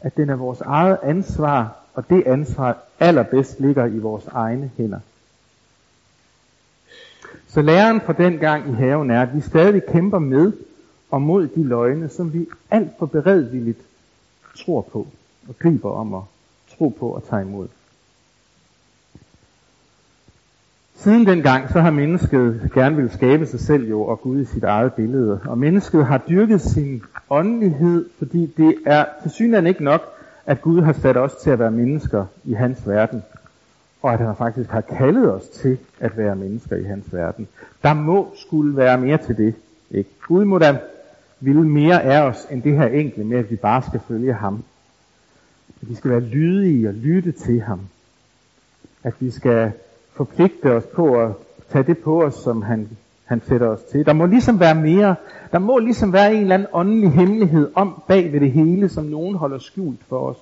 At 0.00 0.16
den 0.16 0.30
er 0.30 0.36
vores 0.36 0.60
eget 0.60 0.98
ansvar, 1.02 1.76
og 1.94 2.10
det 2.10 2.22
ansvar 2.26 2.78
allerbedst 3.00 3.60
ligger 3.60 3.86
i 3.86 3.98
vores 3.98 4.26
egne 4.26 4.70
hænder. 4.76 5.00
Så 7.54 7.62
læren 7.62 8.00
fra 8.00 8.12
den 8.12 8.38
gang 8.38 8.70
i 8.70 8.72
haven 8.72 9.10
er, 9.10 9.22
at 9.22 9.36
vi 9.36 9.40
stadig 9.40 9.82
kæmper 9.92 10.18
med 10.18 10.52
og 11.10 11.22
mod 11.22 11.48
de 11.48 11.64
løgne, 11.64 12.08
som 12.08 12.32
vi 12.32 12.46
alt 12.70 12.90
for 12.98 13.06
beredvilligt 13.06 13.78
tror 14.56 14.80
på 14.92 15.06
og 15.48 15.58
griber 15.58 15.90
om 15.90 16.14
at 16.14 16.20
tro 16.78 16.88
på 16.88 17.08
og 17.08 17.24
tage 17.30 17.42
imod. 17.42 17.68
Siden 20.94 21.26
dengang, 21.26 21.72
så 21.72 21.80
har 21.80 21.90
mennesket 21.90 22.70
gerne 22.74 22.96
vil 22.96 23.10
skabe 23.10 23.46
sig 23.46 23.60
selv 23.60 23.88
jo 23.88 24.02
og 24.02 24.20
Gud 24.20 24.40
i 24.40 24.44
sit 24.44 24.64
eget 24.64 24.94
billede. 24.94 25.40
Og 25.44 25.58
mennesket 25.58 26.06
har 26.06 26.18
dyrket 26.28 26.60
sin 26.60 27.02
åndelighed, 27.30 28.08
fordi 28.18 28.54
det 28.56 28.76
er 28.86 29.04
til 29.22 29.30
synligheden 29.30 29.66
ikke 29.66 29.84
nok, 29.84 30.02
at 30.46 30.62
Gud 30.62 30.82
har 30.82 30.92
sat 30.92 31.16
os 31.16 31.34
til 31.34 31.50
at 31.50 31.58
være 31.58 31.70
mennesker 31.70 32.26
i 32.44 32.52
hans 32.52 32.88
verden. 32.88 33.22
Og 34.04 34.12
at 34.12 34.20
han 34.20 34.36
faktisk 34.36 34.70
har 34.70 34.80
kaldet 34.80 35.32
os 35.34 35.48
til 35.48 35.78
at 36.00 36.16
være 36.16 36.36
mennesker 36.36 36.76
i 36.76 36.82
hans 36.82 37.12
verden. 37.12 37.48
Der 37.82 37.94
må 37.94 38.32
skulle 38.36 38.76
være 38.76 38.98
mere 38.98 39.18
til 39.18 39.36
det. 39.36 39.54
Ikke? 39.90 40.10
Gud 40.28 40.44
må 40.44 40.58
da 40.58 40.78
ville 41.40 41.68
mere 41.68 42.02
af 42.02 42.22
os, 42.22 42.46
end 42.50 42.62
det 42.62 42.76
her 42.76 42.86
enkle 42.86 43.24
med, 43.24 43.38
at 43.38 43.50
vi 43.50 43.56
bare 43.56 43.82
skal 43.82 44.00
følge 44.08 44.32
ham. 44.32 44.64
At 45.82 45.88
vi 45.88 45.94
skal 45.94 46.10
være 46.10 46.20
lydige 46.20 46.88
og 46.88 46.94
lytte 46.94 47.32
til 47.32 47.60
ham. 47.60 47.80
At 49.02 49.14
vi 49.20 49.30
skal 49.30 49.72
forpligte 50.12 50.72
os 50.72 50.84
på 50.94 51.20
at 51.20 51.32
tage 51.70 51.84
det 51.84 51.98
på 51.98 52.22
os, 52.22 52.34
som 52.34 52.62
han, 52.62 52.88
han 53.24 53.42
sætter 53.48 53.66
os 53.68 53.82
til. 53.82 54.06
Der 54.06 54.12
må 54.12 54.26
ligesom 54.26 54.60
være 54.60 54.74
mere, 54.74 55.16
der 55.52 55.58
må 55.58 55.78
ligesom 55.78 56.12
være 56.12 56.34
en 56.34 56.40
eller 56.40 56.54
anden 56.54 56.68
åndelig 56.72 57.12
hemmelighed 57.12 57.70
om 57.74 58.02
bag 58.08 58.32
ved 58.32 58.40
det 58.40 58.52
hele, 58.52 58.88
som 58.88 59.04
nogen 59.04 59.34
holder 59.36 59.58
skjult 59.58 60.00
for 60.08 60.18
os, 60.18 60.36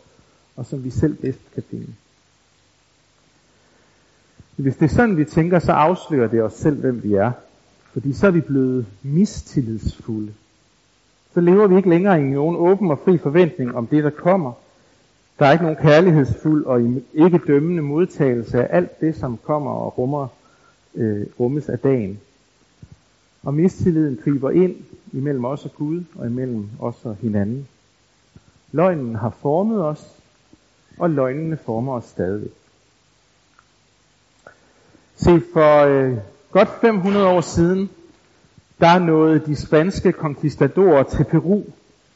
og 0.56 0.66
som 0.66 0.84
vi 0.84 0.90
selv 0.90 1.14
bedst 1.14 1.40
kan 1.54 1.62
finde. 1.70 1.88
Hvis 4.56 4.76
det 4.76 4.84
er 4.84 4.94
sådan, 4.94 5.16
vi 5.16 5.24
tænker, 5.24 5.58
så 5.58 5.72
afslører 5.72 6.28
det 6.28 6.42
os 6.42 6.52
selv, 6.52 6.80
hvem 6.80 7.02
vi 7.02 7.14
er. 7.14 7.32
Fordi 7.92 8.12
så 8.12 8.26
er 8.26 8.30
vi 8.30 8.40
blevet 8.40 8.86
mistillidsfulde. 9.02 10.32
Så 11.34 11.40
lever 11.40 11.66
vi 11.66 11.76
ikke 11.76 11.88
længere 11.88 12.20
i 12.20 12.24
nogen 12.24 12.56
åben 12.56 12.90
og 12.90 12.98
fri 12.98 13.18
forventning 13.18 13.76
om 13.76 13.86
det, 13.86 14.04
der 14.04 14.10
kommer. 14.10 14.52
Der 15.38 15.46
er 15.46 15.52
ikke 15.52 15.64
nogen 15.64 15.78
kærlighedsfuld 15.82 16.64
og 16.64 16.80
ikke 17.14 17.40
dømmende 17.46 17.82
modtagelse 17.82 18.68
af 18.68 18.76
alt 18.76 19.00
det, 19.00 19.16
som 19.16 19.38
kommer 19.44 19.70
og 19.70 19.98
rummer, 19.98 20.28
øh, 20.94 21.26
rummes 21.40 21.68
af 21.68 21.78
dagen. 21.78 22.20
Og 23.42 23.54
mistilliden 23.54 24.18
griber 24.24 24.50
ind 24.50 24.76
imellem 25.12 25.44
os 25.44 25.64
og 25.64 25.74
Gud 25.74 26.04
og 26.14 26.26
imellem 26.26 26.68
os 26.80 27.04
og 27.04 27.16
hinanden. 27.20 27.68
Løgnen 28.72 29.14
har 29.14 29.30
formet 29.30 29.84
os, 29.84 30.16
og 30.98 31.10
løgnene 31.10 31.56
former 31.56 31.92
os 31.92 32.04
stadig. 32.04 32.48
Se, 35.24 35.42
for 35.52 35.84
øh, 35.84 36.16
godt 36.50 36.68
500 36.80 37.26
år 37.26 37.40
siden, 37.40 37.90
der 38.80 38.98
nåede 38.98 39.38
de 39.46 39.56
spanske 39.56 40.12
conquistadorer 40.12 41.02
til 41.02 41.24
Peru 41.24 41.62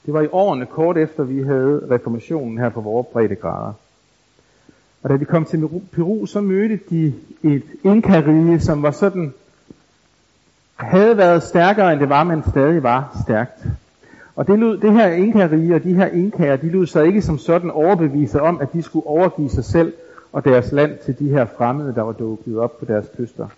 det 0.07 0.15
var 0.15 0.21
i 0.21 0.29
årene 0.33 0.67
kort 0.67 0.97
efter, 0.97 1.25
vi 1.25 1.43
havde 1.43 1.87
reformationen 1.91 2.59
her 2.59 2.69
på 2.69 2.81
vores 2.81 3.07
breddegrader. 3.13 3.73
Og 5.03 5.11
da 5.11 5.17
de 5.17 5.25
kom 5.25 5.45
til 5.45 5.69
Peru, 5.93 6.27
så 6.27 6.41
mødte 6.41 6.79
de 6.91 7.15
et 7.43 7.63
inkarige, 7.85 8.61
som 8.61 8.83
var 8.83 8.91
sådan, 8.91 9.35
havde 10.77 11.17
været 11.17 11.43
stærkere 11.43 11.93
end 11.93 12.01
det 12.01 12.09
var, 12.09 12.25
men 12.25 12.43
stadig 12.49 12.83
var 12.83 13.19
stærkt. 13.25 13.67
Og 14.37 14.47
det, 14.47 14.59
lød, 14.59 14.79
det 14.79 14.93
her 14.93 15.09
inkarige 15.09 15.75
og 15.75 15.83
de 15.83 15.95
her 15.95 16.07
inkager, 16.07 16.57
de 16.57 16.71
lød 16.71 16.87
sig 16.87 17.07
ikke 17.07 17.23
som 17.23 17.39
sådan 17.39 17.71
overbevise 17.71 18.43
om, 18.43 18.61
at 18.61 18.73
de 18.73 18.83
skulle 18.83 19.07
overgive 19.07 19.51
sig 19.51 19.65
selv 19.65 19.93
og 20.37 20.45
deres 20.45 20.73
land 20.73 20.99
til 20.99 21.19
de 21.19 21.29
her 21.29 21.47
fremmede, 21.57 21.95
der 21.95 22.03
var 22.03 22.13
dukket 22.13 22.59
op 22.59 22.79
på 22.79 22.85
deres 22.85 23.07
kyster. 23.17 23.49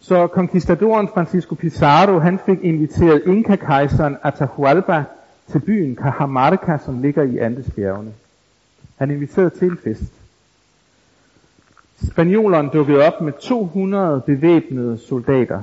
Så 0.00 0.26
konquistadoren 0.26 1.08
Francisco 1.08 1.54
Pizarro, 1.54 2.18
han 2.18 2.38
fik 2.46 2.58
inviteret 2.62 3.22
Inka-kejseren 3.26 4.16
Atahualpa 4.22 5.04
til 5.50 5.58
byen 5.58 5.96
Cajamarca, 5.96 6.78
som 6.84 7.02
ligger 7.02 7.22
i 7.22 7.38
Andesbjergene. 7.38 8.12
Han 8.96 9.10
inviterede 9.10 9.50
til 9.50 9.70
en 9.70 9.78
fest. 9.84 10.12
Spanjoleren 12.02 12.68
dukkede 12.68 13.06
op 13.06 13.20
med 13.20 13.32
200 13.32 14.20
bevæbnede 14.20 14.98
soldater. 14.98 15.60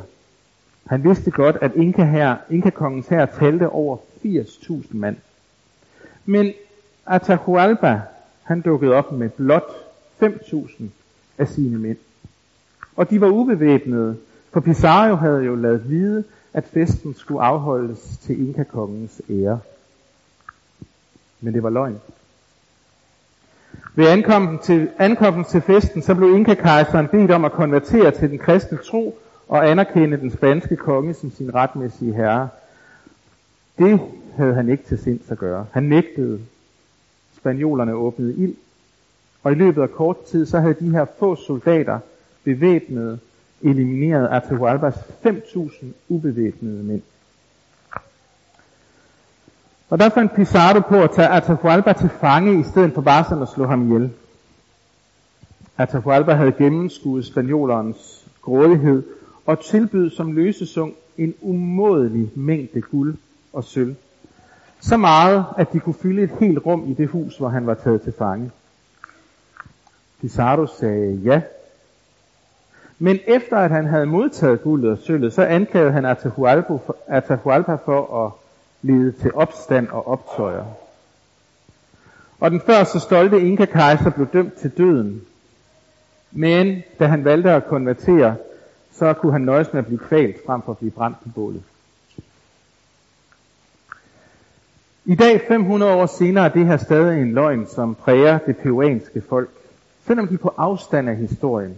Han 0.88 1.04
vidste 1.04 1.32
godt, 1.32 1.58
at 1.62 1.72
Inka 1.76 2.04
her, 2.04 2.36
Inka-kongens 2.50 3.08
her 3.08 3.26
talte 3.26 3.70
over 3.70 3.98
80.000 4.26 4.86
mand. 4.90 5.18
Men 6.26 6.54
Atahualpa, 7.06 8.02
han 8.46 8.62
dukkede 8.62 8.94
op 8.94 9.12
med 9.12 9.30
blot 9.30 9.70
5.000 10.24 10.84
af 11.38 11.48
sine 11.48 11.80
mænd. 11.80 11.98
Og 12.96 13.10
de 13.10 13.22
var 13.22 13.28
ubevæbnede, 13.28 14.18
for 14.54 14.60
Pizarro 14.60 15.16
havde 15.16 15.44
jo 15.44 15.56
lavet 15.56 15.90
vide, 15.90 16.24
at 16.54 16.66
festen 16.74 17.14
skulle 17.14 17.42
afholdes 17.42 18.18
til 18.18 18.48
Inka-kongens 18.48 19.22
ære. 19.30 19.60
Men 21.42 21.54
det 21.54 21.64
var 21.64 21.70
løgn. 21.70 22.02
Ved 23.96 24.08
ankomsten 24.08 24.60
til, 24.60 24.90
ankomsten 25.00 25.44
til 25.46 25.62
festen, 25.62 26.02
så 26.02 26.16
blev 26.16 26.36
Inka-kejseren 26.36 27.08
bedt 27.08 27.32
om 27.32 27.46
at 27.46 27.52
konvertere 27.52 28.12
til 28.12 28.30
den 28.30 28.38
kristne 28.38 28.78
tro 28.78 29.18
og 29.48 29.70
anerkende 29.70 30.18
den 30.18 30.32
spanske 30.32 30.76
konge 30.76 31.14
som 31.14 31.32
sin 31.32 31.56
retmæssige 31.56 32.14
herre. 32.14 32.50
Det 33.78 34.00
havde 34.38 34.54
han 34.54 34.70
ikke 34.70 34.84
til 34.84 34.98
sinds 34.98 35.32
at 35.32 35.38
gøre. 35.38 35.66
Han 35.72 35.84
nægtede. 35.84 36.40
Spanjolerne 37.46 37.94
åbnede 37.94 38.36
ild, 38.36 38.56
og 39.44 39.52
i 39.52 39.56
løbet 39.56 39.82
af 39.82 39.92
kort 39.92 40.24
tid, 40.24 40.46
så 40.46 40.60
havde 40.60 40.76
de 40.80 40.90
her 40.90 41.06
få 41.20 41.36
soldater 41.36 42.00
bevæbnede 42.44 43.20
elimineret 43.62 44.30
Atahualpas 44.32 44.94
5.000 45.26 45.86
ubevæbnede 46.10 46.84
mænd. 46.84 47.02
Og 49.90 50.00
der 50.00 50.10
fandt 50.10 50.36
Pizarro 50.36 50.80
på 50.80 51.04
at 51.04 51.12
tage 51.12 51.28
Atahualpa 51.28 51.94
til 51.94 52.10
fange, 52.10 52.60
i 52.60 52.64
stedet 52.64 52.94
for 52.94 53.02
bare 53.02 53.24
sådan 53.24 53.44
at 53.44 53.50
slå 53.50 53.66
ham 53.66 53.86
ihjel. 53.86 54.12
Atahualpa 55.78 56.34
havde 56.34 56.52
gennemskuet 56.52 57.26
spaniolernes 57.26 58.28
grådighed 58.42 59.04
og 59.46 59.60
tilbød 59.60 60.10
som 60.10 60.32
løsesung 60.32 60.94
en 61.18 61.34
umådelig 61.42 62.32
mængde 62.36 62.82
guld 62.82 63.16
og 63.54 63.64
sølv. 63.64 63.96
Så 64.88 64.98
meget, 64.98 65.46
at 65.58 65.74
de 65.74 65.80
kunne 65.80 65.96
fylde 66.02 66.24
et 66.24 66.32
helt 66.40 66.66
rum 66.66 66.92
i 66.92 66.94
det 66.94 67.08
hus, 67.08 67.38
hvor 67.38 67.50
han 67.50 67.68
var 67.68 67.74
taget 67.74 68.02
til 68.02 68.14
fange. 68.18 68.52
Pizarro 70.22 70.66
sagde 70.66 71.14
ja, 71.14 71.42
men 73.00 73.20
efter 73.28 73.58
at 73.58 73.72
han 73.72 73.88
havde 73.88 74.06
modtaget 74.06 74.62
guldet 74.62 74.92
og 74.92 74.98
sølvet, 74.98 75.34
så 75.34 75.44
anklagede 75.44 75.92
han 75.92 76.06
Atahualpa 77.08 77.76
for 77.76 78.26
at 78.26 78.32
lede 78.82 79.12
til 79.12 79.34
opstand 79.34 79.88
og 79.88 80.08
optøjer. 80.08 80.66
Og 82.40 82.52
den 82.52 82.62
første 82.62 83.00
stolte 83.00 83.42
Inka-kejser 83.42 84.10
blev 84.10 84.28
dømt 84.28 84.54
til 84.54 84.78
døden. 84.78 85.22
Men 86.32 86.84
da 87.00 87.06
han 87.06 87.26
valgte 87.26 87.52
at 87.52 87.68
konvertere, 87.68 88.36
så 88.92 89.14
kunne 89.14 89.32
han 89.32 89.42
nøjes 89.42 89.74
med 89.74 89.80
at 89.80 89.86
blive 89.86 90.00
kvalt 90.00 90.36
frem 90.46 90.62
for 90.62 90.72
at 90.72 90.78
blive 90.78 90.92
brændt 90.92 91.18
på 91.24 91.30
bålet. 91.36 91.64
I 95.08 95.16
dag, 95.16 95.42
500 95.48 95.94
år 95.94 96.06
senere, 96.06 96.46
er 96.46 96.50
det 96.50 96.66
her 96.66 96.78
stadig 96.78 97.22
en 97.22 97.34
løgn, 97.34 97.68
som 97.68 97.96
præger 97.96 98.38
det 98.38 98.58
peruanske 98.58 99.22
folk. 99.30 99.50
Selvom 100.08 100.28
de 100.28 100.38
på 100.38 100.54
afstand 100.58 101.10
af 101.10 101.16
historien. 101.16 101.76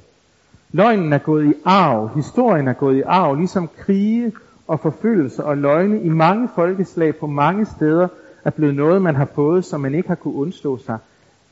Løgnen 0.71 1.13
er 1.13 1.17
gået 1.17 1.45
i 1.45 1.53
arv, 1.65 2.15
historien 2.15 2.67
er 2.67 2.73
gået 2.73 2.97
i 2.97 3.01
arv, 3.01 3.35
ligesom 3.35 3.69
krige 3.77 4.31
og 4.67 4.79
forfølgelse 4.79 5.43
og 5.43 5.57
løgne 5.57 6.01
i 6.01 6.09
mange 6.09 6.49
folkeslag 6.55 7.15
på 7.15 7.27
mange 7.27 7.65
steder 7.65 8.07
er 8.43 8.49
blevet 8.49 8.75
noget, 8.75 9.01
man 9.01 9.15
har 9.15 9.27
fået, 9.35 9.65
som 9.65 9.81
man 9.81 9.95
ikke 9.95 10.07
har 10.07 10.15
kunne 10.15 10.35
undslå 10.35 10.77
sig. 10.77 10.97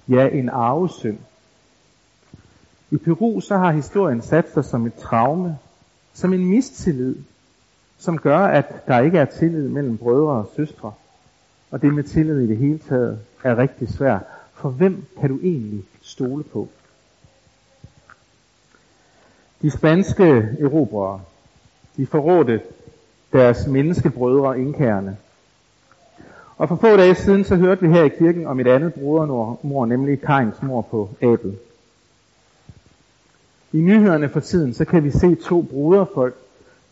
Ja, 0.08 0.28
en 0.28 0.50
arvesynd. 0.50 1.18
I 2.92 2.98
Peru 2.98 3.42
så 3.42 3.58
har 3.58 3.72
historien 3.72 4.22
sat 4.22 4.54
sig 4.54 4.66
som 4.66 4.86
et 4.86 4.94
traume, 4.94 5.58
som 6.14 6.34
en 6.34 6.46
mistillid, 6.46 7.16
som 7.98 8.18
gør, 8.18 8.40
at 8.40 8.88
der 8.88 9.00
ikke 9.00 9.18
er 9.18 9.26
tillid 9.26 9.70
mellem 9.70 9.98
brødre 9.98 10.32
og 10.32 10.50
søstre. 10.56 10.92
Og 11.76 11.82
det 11.82 11.94
med 11.94 12.04
tillid 12.04 12.40
i 12.40 12.48
det 12.48 12.58
hele 12.58 12.80
taget 12.80 13.20
er 13.44 13.58
rigtig 13.58 13.90
svært. 13.90 14.22
For 14.54 14.70
hvem 14.70 15.06
kan 15.20 15.30
du 15.30 15.40
egentlig 15.44 15.84
stole 16.02 16.44
på? 16.44 16.68
De 19.62 19.72
spanske 19.72 20.50
erobrere, 20.60 21.22
de 21.98 22.08
forrådte 22.08 22.62
deres 23.34 23.68
menneskebrødre 23.68 24.60
indkærne. 24.60 25.18
Og 26.58 26.70
for 26.70 26.76
få 26.76 26.98
dage 26.98 27.16
siden, 27.16 27.44
så 27.44 27.56
hørte 27.56 27.82
vi 27.82 27.88
her 27.88 28.04
i 28.04 28.10
kirken 28.10 28.48
om 28.48 28.60
et 28.60 28.68
andet 28.68 28.94
brodermor, 28.94 29.86
nemlig 29.86 30.22
Kains 30.22 30.62
mor 30.62 30.82
på 30.82 31.10
Abel. 31.22 31.58
I 33.72 33.78
nyhederne 33.78 34.30
for 34.30 34.40
tiden, 34.40 34.74
så 34.74 34.86
kan 34.86 35.04
vi 35.04 35.12
se 35.12 35.36
to 35.36 35.62
broderfolk, 35.62 36.36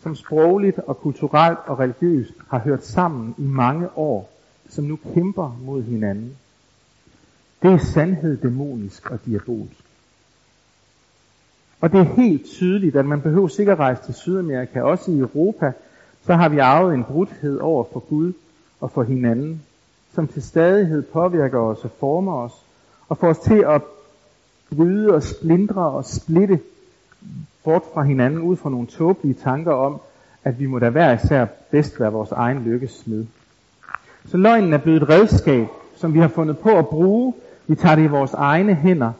som 0.02 0.16
sprogligt 0.16 0.80
og 0.80 0.98
kulturelt 0.98 1.60
og 1.66 1.80
religiøst 1.80 2.34
har 2.50 2.60
hørt 2.60 2.86
sammen 2.86 3.36
i 3.38 3.46
mange 3.46 3.98
år, 3.98 4.33
som 4.70 4.84
nu 4.84 5.00
kæmper 5.14 5.60
mod 5.66 5.84
hinanden. 5.84 6.38
Det 7.62 7.72
er 7.72 7.78
sandhed 7.78 8.38
dæmonisk 8.38 9.12
og 9.12 9.20
diabolsk. 9.26 9.84
Og 11.82 11.92
det 11.92 12.00
er 12.00 12.16
helt 12.16 12.46
tydeligt, 12.46 12.96
at 12.96 13.06
man 13.06 13.22
behøver 13.22 13.48
sikkert 13.48 13.80
rejse 13.80 14.02
til 14.06 14.14
Sydamerika, 14.14 14.82
også 14.82 15.12
i 15.12 15.20
Europa, 15.20 15.72
så 16.26 16.34
har 16.34 16.50
vi 16.50 16.58
arvet 16.58 16.94
en 16.94 17.04
brudhed 17.04 17.60
over 17.60 17.84
for 17.94 18.00
Gud 18.00 18.34
og 18.82 18.92
for 18.92 19.04
hinanden, 19.04 19.62
som 20.14 20.28
til 20.28 20.44
stadighed 20.44 21.02
påvirker 21.02 21.60
os 21.60 21.84
og 21.84 21.92
former 22.00 22.34
os, 22.34 22.54
og 23.10 23.18
får 23.18 23.28
os 23.28 23.40
til 23.40 23.64
at 23.68 23.82
bryde 24.76 25.14
og 25.14 25.24
splindre 25.24 25.82
og 25.82 26.06
splitte 26.06 26.60
bort 27.64 27.84
fra 27.94 28.04
hinanden 28.04 28.42
ud 28.42 28.56
fra 28.56 28.70
nogle 28.70 28.88
tåbelige 28.88 29.34
tanker 29.34 29.74
om, 29.74 30.02
at 30.44 30.60
vi 30.60 30.66
må 30.66 30.80
da 30.80 30.90
hver 30.90 31.14
især 31.14 31.46
bedst 31.72 32.00
være 32.00 32.12
vores 32.12 32.32
egen 32.32 32.64
lykkes 32.64 32.92
smed. 32.92 33.26
Så 34.34 34.38
løgnen 34.38 34.74
er 34.74 34.78
blevet 34.78 35.02
et 35.02 35.10
redskab, 35.10 35.68
som 35.96 36.14
vi 36.14 36.20
har 36.20 36.28
fundet 36.28 36.58
på 36.58 36.78
at 36.78 36.88
bruge. 36.88 37.34
Vi 37.68 37.76
tager 37.76 37.96
det 37.96 38.04
i 38.04 38.08
vores 38.08 38.34
egne 38.34 38.76
hænder, 38.76 39.12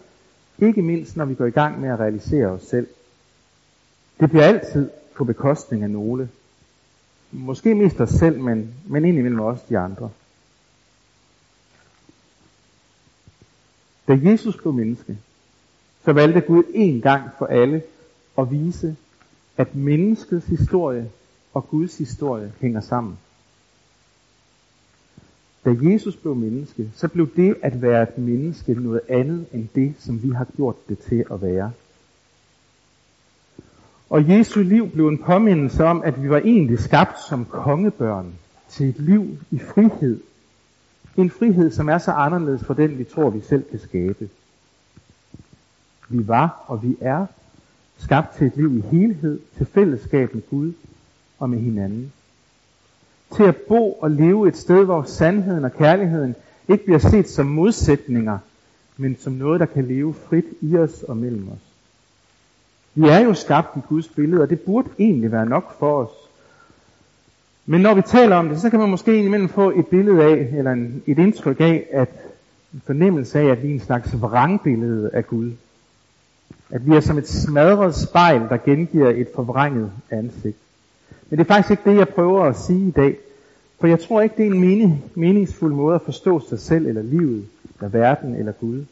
ikke 0.60 0.82
mindst 0.82 1.18
når 1.18 1.26
vi 1.26 1.36
går 1.36 1.46
i 1.46 1.50
gang 1.50 1.82
med 1.82 1.90
at 1.90 2.00
realisere 2.00 2.48
os 2.48 2.62
selv. 2.62 2.88
Det 4.20 4.30
bliver 4.30 4.44
altid 4.44 4.90
på 5.16 5.24
bekostning 5.24 5.84
af 5.84 5.90
nogle. 5.90 6.30
Måske 7.32 7.76
mest 7.76 8.02
os 8.02 8.10
selv, 8.10 8.40
men, 8.40 8.74
men 8.86 9.06
indimellem 9.06 9.40
også 9.40 9.64
de 9.70 9.78
andre. 9.78 10.10
Da 14.08 14.20
Jesus 14.24 14.58
blev 14.58 14.74
menneske, 14.74 15.18
så 16.06 16.14
valgte 16.14 16.42
Gud 16.42 16.64
en 16.74 17.02
gang 17.02 17.30
for 17.38 17.46
alle 17.46 17.84
at 18.38 18.52
vise, 18.52 18.96
at 19.58 19.76
menneskets 19.76 20.46
historie 20.46 21.10
og 21.54 21.70
Guds 21.70 21.98
historie 21.98 22.54
hænger 22.62 22.82
sammen. 22.82 23.18
Da 25.66 25.76
Jesus 25.82 26.16
blev 26.16 26.36
menneske, 26.36 26.92
så 26.96 27.08
blev 27.08 27.36
det 27.36 27.56
at 27.62 27.82
være 27.82 28.04
et 28.04 28.18
menneske 28.18 28.74
noget 28.74 29.02
andet 29.10 29.46
end 29.52 29.68
det, 29.76 29.94
som 30.00 30.24
vi 30.24 30.30
har 30.30 30.48
gjort 30.56 30.76
det 30.90 31.00
til 31.00 31.26
at 31.32 31.42
være. 31.42 31.72
Og 34.10 34.30
Jesu 34.30 34.62
liv 34.62 34.90
blev 34.90 35.08
en 35.08 35.18
påmindelse 35.18 35.84
om, 35.84 36.02
at 36.02 36.24
vi 36.24 36.30
var 36.30 36.38
egentlig 36.38 36.80
skabt 36.80 37.18
som 37.30 37.46
kongebørn 37.46 38.34
til 38.70 38.90
et 38.90 39.00
liv 39.00 39.38
i 39.52 39.60
frihed. 39.60 40.20
En 41.18 41.30
frihed, 41.30 41.72
som 41.72 41.90
er 41.90 41.98
så 41.98 42.12
anderledes 42.12 42.64
for 42.64 42.74
den, 42.74 42.98
vi 42.98 43.04
tror, 43.04 43.30
vi 43.30 43.42
selv 43.42 43.64
kan 43.70 43.80
skabe. 43.80 44.30
Vi 46.10 46.28
var 46.28 46.64
og 46.68 46.84
vi 46.84 46.98
er 47.02 47.26
skabt 47.98 48.36
til 48.36 48.48
et 48.48 48.58
liv 48.58 48.78
i 48.78 48.82
helhed, 48.82 49.40
til 49.58 49.66
fællesskab 49.66 50.34
med 50.34 50.42
Gud 50.50 50.74
og 51.40 51.50
med 51.50 51.60
hinanden. 51.60 52.12
Til 53.36 53.44
at 53.44 53.56
bo 53.56 53.92
og 53.92 54.12
leve 54.12 54.48
et 54.48 54.58
sted, 54.58 54.86
hvor 54.86 55.04
sandheden 55.04 55.66
og 55.66 55.74
kærligheden 55.74 56.36
ikke 56.68 56.86
bliver 56.86 57.00
set 57.00 57.30
som 57.30 57.46
modsætninger, 57.46 58.38
men 58.98 59.18
som 59.20 59.34
noget, 59.34 59.60
der 59.60 59.66
kan 59.66 59.86
leve 59.86 60.14
frit 60.14 60.46
i 60.62 60.78
os 60.78 61.04
og 61.04 61.18
mellem 61.18 61.48
os. 61.48 61.74
Vi 62.96 63.08
er 63.10 63.20
jo 63.20 63.34
skabt 63.34 63.78
i 63.78 63.80
Guds 63.90 64.08
billede, 64.08 64.42
og 64.42 64.50
det 64.50 64.62
burde 64.62 64.90
egentlig 65.00 65.32
være 65.32 65.46
nok 65.46 65.80
for 65.80 66.04
os. 66.04 66.10
Men 67.66 67.82
når 67.82 67.94
vi 67.94 68.02
taler 68.02 68.36
om 68.36 68.50
det, 68.50 68.62
så 68.62 68.70
kan 68.70 68.80
man 68.80 68.90
måske 68.90 69.18
indimellem 69.18 69.50
få 69.50 69.80
et 69.80 69.88
billede 69.88 70.24
af, 70.24 70.50
eller 70.58 70.72
en, 70.72 71.04
et 71.08 71.20
indtryk 71.20 71.60
af, 71.60 71.88
at 71.92 72.10
en 72.74 72.82
fornemmelse 72.86 73.40
af, 73.40 73.46
at 73.46 73.64
vi 73.64 73.70
er 73.70 73.74
en 73.74 73.80
slags 73.80 74.22
vrangbillede 74.22 75.10
af 75.14 75.28
Gud. 75.28 75.52
At 76.70 76.88
vi 76.88 76.96
er 76.96 77.00
som 77.00 77.18
et 77.18 77.30
smadret 77.30 77.96
spejl, 77.96 78.42
der 78.50 78.58
gengiver 78.58 79.10
et 79.10 79.28
forvrænget 79.36 79.92
ansigt. 80.12 80.58
Men 81.30 81.40
det 81.40 81.46
er 81.46 81.54
faktisk 81.54 81.72
ikke 81.72 81.90
det, 81.90 81.98
jeg 81.98 82.10
prøver 82.10 82.44
at 82.44 82.58
sige 82.58 82.88
i 82.88 82.92
dag. 82.92 83.18
For 83.80 83.88
jeg 83.88 84.00
tror 84.00 84.22
ikke, 84.22 84.36
det 84.38 84.48
er 84.48 84.52
en 84.52 84.60
mening, 84.60 85.12
meningsfuld 85.16 85.74
måde 85.74 85.96
at 85.96 86.02
forstå 86.02 86.40
sig 86.50 86.60
selv, 86.60 86.88
eller 86.88 87.02
livet, 87.02 87.46
eller 87.76 87.90
verden, 87.90 88.36
eller 88.36 88.52
Gud. 88.52 88.86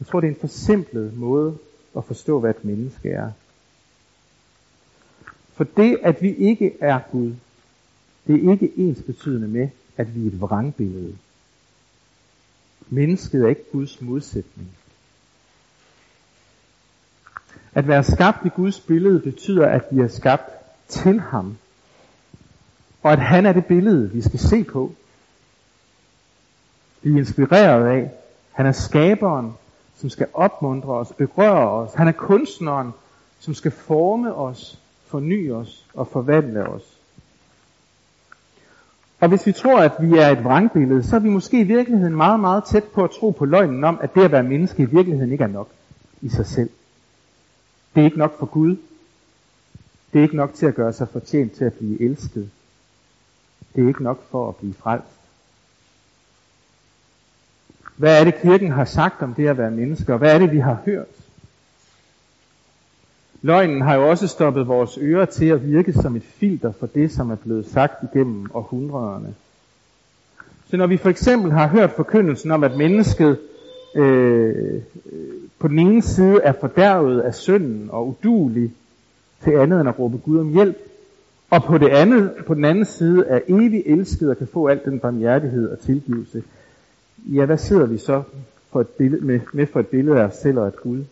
Jeg 0.00 0.06
tror, 0.06 0.20
det 0.20 0.26
er 0.26 0.32
en 0.32 0.40
forsimplet 0.40 1.18
måde 1.18 1.58
at 1.96 2.04
forstå, 2.04 2.40
hvad 2.40 2.50
et 2.50 2.64
menneske 2.64 3.10
er. 3.10 3.30
For 5.52 5.64
det, 5.64 5.98
at 6.02 6.22
vi 6.22 6.34
ikke 6.34 6.72
er 6.80 7.00
Gud, 7.12 7.32
det 8.26 8.44
er 8.44 8.52
ikke 8.52 8.72
ens 8.76 9.02
betydende 9.02 9.48
med, 9.48 9.68
at 9.96 10.14
vi 10.14 10.22
er 10.22 10.26
et 10.26 10.40
vrangbillede. 10.40 11.16
Mennesket 12.88 13.44
er 13.44 13.48
ikke 13.48 13.70
Guds 13.72 14.00
modsætning. 14.00 14.68
At 17.74 17.88
være 17.88 18.04
skabt 18.04 18.46
i 18.46 18.48
Guds 18.48 18.80
billede 18.80 19.20
betyder, 19.20 19.66
at 19.66 19.84
vi 19.90 20.00
er 20.00 20.08
skabt 20.08 20.57
til 20.88 21.20
ham. 21.20 21.56
Og 23.02 23.12
at 23.12 23.18
han 23.18 23.46
er 23.46 23.52
det 23.52 23.66
billede, 23.66 24.10
vi 24.10 24.22
skal 24.22 24.38
se 24.38 24.64
på. 24.64 24.92
Vi 27.02 27.12
er 27.12 27.16
inspireret 27.16 27.86
af. 27.86 28.10
Han 28.52 28.66
er 28.66 28.72
skaberen, 28.72 29.52
som 29.96 30.10
skal 30.10 30.26
opmuntre 30.34 30.92
os, 30.92 31.12
berøre 31.18 31.70
os. 31.70 31.94
Han 31.94 32.08
er 32.08 32.12
kunstneren, 32.12 32.90
som 33.38 33.54
skal 33.54 33.70
forme 33.70 34.34
os, 34.34 34.78
forny 35.06 35.52
os 35.52 35.86
og 35.94 36.08
forvandle 36.08 36.68
os. 36.68 36.98
Og 39.20 39.28
hvis 39.28 39.46
vi 39.46 39.52
tror, 39.52 39.80
at 39.80 39.92
vi 40.00 40.18
er 40.18 40.28
et 40.28 40.44
vrangbillede, 40.44 41.02
så 41.02 41.16
er 41.16 41.20
vi 41.20 41.28
måske 41.28 41.60
i 41.60 41.64
virkeligheden 41.64 42.16
meget, 42.16 42.40
meget 42.40 42.64
tæt 42.64 42.84
på 42.84 43.04
at 43.04 43.10
tro 43.10 43.30
på 43.30 43.44
løgnen 43.44 43.84
om, 43.84 43.98
at 44.02 44.14
det 44.14 44.24
at 44.24 44.32
være 44.32 44.42
menneske 44.42 44.82
i 44.82 44.86
virkeligheden 44.86 45.32
ikke 45.32 45.44
er 45.44 45.48
nok 45.48 45.68
i 46.22 46.28
sig 46.28 46.46
selv. 46.46 46.70
Det 47.94 48.00
er 48.00 48.04
ikke 48.04 48.18
nok 48.18 48.38
for 48.38 48.46
Gud. 48.46 48.76
Det 50.12 50.18
er 50.18 50.22
ikke 50.22 50.36
nok 50.36 50.54
til 50.54 50.66
at 50.66 50.74
gøre 50.74 50.92
sig 50.92 51.08
fortjent 51.08 51.52
til 51.52 51.64
at 51.64 51.72
blive 51.72 52.00
elsket. 52.00 52.50
Det 53.74 53.84
er 53.84 53.88
ikke 53.88 54.02
nok 54.02 54.22
for 54.30 54.48
at 54.48 54.56
blive 54.56 54.74
frelst. 54.74 55.18
Hvad 57.96 58.20
er 58.20 58.24
det, 58.24 58.40
kirken 58.42 58.70
har 58.70 58.84
sagt 58.84 59.22
om 59.22 59.34
det 59.34 59.48
at 59.48 59.58
være 59.58 59.70
menneske, 59.70 60.16
hvad 60.16 60.34
er 60.34 60.38
det, 60.38 60.52
vi 60.52 60.58
har 60.58 60.82
hørt? 60.84 61.06
Løgnen 63.42 63.82
har 63.82 63.94
jo 63.94 64.10
også 64.10 64.28
stoppet 64.28 64.68
vores 64.68 64.98
ører 65.00 65.24
til 65.24 65.46
at 65.46 65.70
virke 65.70 65.92
som 65.92 66.16
et 66.16 66.22
filter 66.22 66.72
for 66.72 66.86
det, 66.86 67.12
som 67.12 67.30
er 67.30 67.36
blevet 67.36 67.66
sagt 67.66 68.02
igennem 68.02 68.50
århundrederne. 68.54 69.34
Så 70.70 70.76
når 70.76 70.86
vi 70.86 70.96
for 70.96 71.08
eksempel 71.10 71.52
har 71.52 71.68
hørt 71.68 71.90
forkyndelsen 71.90 72.50
om, 72.50 72.64
at 72.64 72.76
mennesket 72.76 73.38
øh, 73.94 74.82
på 75.58 75.68
den 75.68 75.78
ene 75.78 76.02
side 76.02 76.40
er 76.42 76.52
fordærvet 76.60 77.20
af 77.20 77.34
synden 77.34 77.88
og 77.90 78.08
udulig 78.08 78.72
til 79.44 79.50
andet 79.50 79.80
end 79.80 79.88
at 79.88 79.98
råbe 79.98 80.18
Gud 80.18 80.38
om 80.38 80.52
hjælp, 80.52 80.76
og 81.50 81.64
på, 81.64 81.78
det 81.78 81.88
andet, 81.88 82.32
på 82.46 82.54
den 82.54 82.64
anden 82.64 82.84
side 82.84 83.24
er 83.26 83.40
evig 83.48 83.82
elsket 83.86 84.30
og 84.30 84.38
kan 84.38 84.46
få 84.46 84.66
al 84.68 84.80
den 84.84 85.00
barmhjertighed 85.00 85.68
og 85.68 85.78
tilgivelse, 85.78 86.42
ja, 87.26 87.44
hvad 87.44 87.58
sidder 87.58 87.86
vi 87.86 87.98
så 87.98 88.22
for 88.72 88.80
et 88.80 88.88
billede, 88.88 89.24
med, 89.24 89.40
med 89.52 89.66
for 89.66 89.80
et 89.80 89.86
billede 89.86 90.20
af 90.20 90.24
os 90.24 90.34
selv 90.34 90.58
og 90.58 90.66
af 90.66 90.72
Gud? 90.82 91.04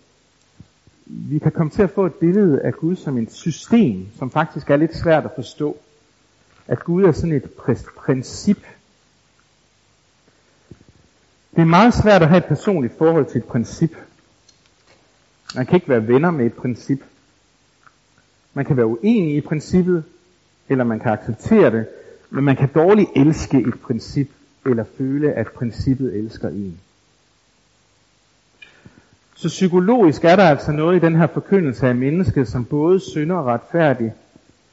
Vi 1.07 1.39
kan 1.39 1.53
komme 1.53 1.71
til 1.71 1.83
at 1.83 1.91
få 1.91 2.07
et 2.07 2.15
billede 2.15 2.61
af 2.61 2.75
Gud 2.75 2.97
som 2.97 3.19
et 3.19 3.33
system, 3.33 4.07
som 4.19 4.31
faktisk 4.31 4.71
er 4.71 4.77
lidt 4.77 4.97
svært 4.97 5.25
at 5.25 5.31
forstå. 5.35 5.77
At 6.67 6.85
Gud 6.85 7.05
er 7.05 7.13
sådan 7.13 7.37
et 7.37 7.51
princip. 7.97 8.59
Det 11.51 11.63
er 11.63 11.65
meget 11.65 11.95
svært 11.95 12.23
at 12.23 12.29
have 12.29 12.39
et 12.39 12.45
personligt 12.45 12.99
forhold 12.99 13.27
til 13.27 13.39
et 13.39 13.45
princip. 13.45 13.97
Man 15.55 15.67
kan 15.67 15.75
ikke 15.75 15.89
være 15.89 16.09
venner 16.09 16.31
med 16.31 16.47
et 16.47 16.55
princip. 16.55 17.01
Man 18.57 18.65
kan 18.65 18.77
være 18.77 18.87
uenig 18.87 19.37
i 19.37 19.41
princippet, 19.41 20.05
eller 20.69 20.85
man 20.85 21.01
kan 21.01 21.13
acceptere 21.13 21.71
det, 21.71 21.87
men 22.31 22.45
man 22.45 22.57
kan 22.57 22.69
dårligt 22.75 23.11
elske 23.17 23.59
et 23.59 23.81
princip, 23.81 24.31
eller 24.67 24.85
føle, 24.99 25.33
at 25.33 25.47
princippet 25.47 26.17
elsker 26.17 26.49
en. 26.49 26.81
Så 29.35 29.49
psykologisk 29.49 30.25
er 30.25 30.37
der 30.37 30.43
altså 30.43 30.73
noget 30.73 30.97
i 30.97 31.07
den 31.07 31.17
her 31.17 31.27
forkyndelse 31.27 31.87
af 31.89 31.95
mennesket, 31.95 32.49
som 32.49 32.65
både 32.65 33.01
synder 33.01 33.37
og 33.37 33.47
retfærdig, 33.47 34.13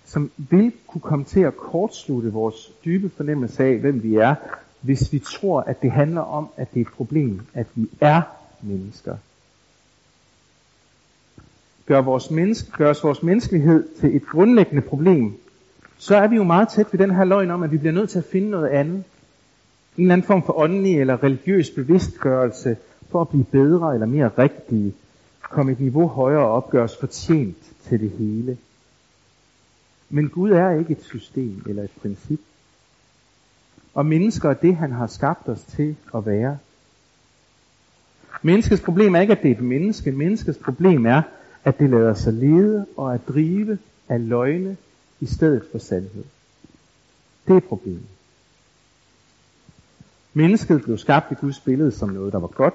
som 0.05 0.31
vil 0.37 0.71
kunne 0.87 1.01
komme 1.01 1.25
til 1.25 1.39
at 1.39 1.57
kortslutte 1.57 2.31
vores 2.31 2.71
dybe 2.85 3.09
fornemmelse 3.09 3.63
af, 3.63 3.77
hvem 3.77 4.03
vi 4.03 4.15
er, 4.15 4.35
hvis 4.81 5.13
vi 5.13 5.19
tror, 5.19 5.61
at 5.61 5.81
det 5.81 5.91
handler 5.91 6.21
om, 6.21 6.49
at 6.57 6.73
det 6.73 6.81
er 6.81 6.85
et 6.85 6.93
problem, 6.93 7.41
at 7.53 7.67
vi 7.75 7.89
er 8.01 8.21
mennesker. 8.61 9.17
Gør, 11.85 12.01
vores 12.01 12.31
menneske, 12.31 12.71
gør 12.71 12.93
vores 13.03 13.23
menneskelighed 13.23 13.87
til 13.99 14.15
et 14.15 14.25
grundlæggende 14.25 14.81
problem, 14.81 15.33
så 15.97 16.15
er 16.15 16.27
vi 16.27 16.35
jo 16.35 16.43
meget 16.43 16.69
tæt 16.69 16.87
ved 16.91 16.99
den 16.99 17.15
her 17.15 17.23
løgn 17.23 17.51
om, 17.51 17.63
at 17.63 17.71
vi 17.71 17.77
bliver 17.77 17.93
nødt 17.93 18.09
til 18.09 18.17
at 18.19 18.25
finde 18.25 18.49
noget 18.49 18.67
andet. 18.67 19.03
En 19.97 20.03
eller 20.03 20.13
anden 20.13 20.27
form 20.27 20.43
for 20.45 20.59
åndelig 20.59 20.99
eller 20.99 21.23
religiøs 21.23 21.69
bevidstgørelse 21.69 22.77
for 23.11 23.21
at 23.21 23.29
blive 23.29 23.43
bedre 23.43 23.93
eller 23.93 24.05
mere 24.07 24.31
rigtige. 24.37 24.93
Komme 25.41 25.71
et 25.71 25.79
niveau 25.79 26.07
højere 26.07 26.45
og 26.45 26.51
opgøres 26.51 26.97
fortjent 26.97 27.57
til 27.87 27.99
det 27.99 28.09
hele. 28.09 28.57
Men 30.09 30.29
Gud 30.29 30.51
er 30.51 30.79
ikke 30.79 30.91
et 30.91 31.03
system 31.03 31.63
eller 31.69 31.83
et 31.83 31.91
princip. 32.01 32.39
Og 33.93 34.05
mennesker 34.05 34.49
er 34.49 34.53
det, 34.53 34.75
han 34.75 34.91
har 34.91 35.07
skabt 35.07 35.49
os 35.49 35.63
til 35.63 35.95
at 36.15 36.25
være. 36.25 36.57
Menneskets 38.41 38.81
problem 38.81 39.15
er 39.15 39.21
ikke, 39.21 39.33
at 39.33 39.41
det 39.43 39.51
er 39.51 39.55
et 39.55 39.61
menneske. 39.61 40.11
Menneskets 40.11 40.57
problem 40.57 41.05
er, 41.05 41.21
at 41.63 41.79
det 41.79 41.89
lader 41.89 42.13
sig 42.13 42.33
lede 42.33 42.85
og 42.97 43.13
at 43.13 43.27
drive 43.27 43.77
af 44.09 44.29
løgne 44.29 44.77
i 45.19 45.25
stedet 45.25 45.63
for 45.71 45.77
sandhed. 45.77 46.23
Det 47.47 47.55
er 47.55 47.59
problemet. 47.59 48.05
Mennesket 50.33 50.83
blev 50.83 50.97
skabt 50.97 51.31
i 51.31 51.35
Guds 51.35 51.59
billede 51.59 51.91
som 51.91 52.09
noget, 52.09 52.33
der 52.33 52.39
var 52.39 52.47
godt. 52.47 52.73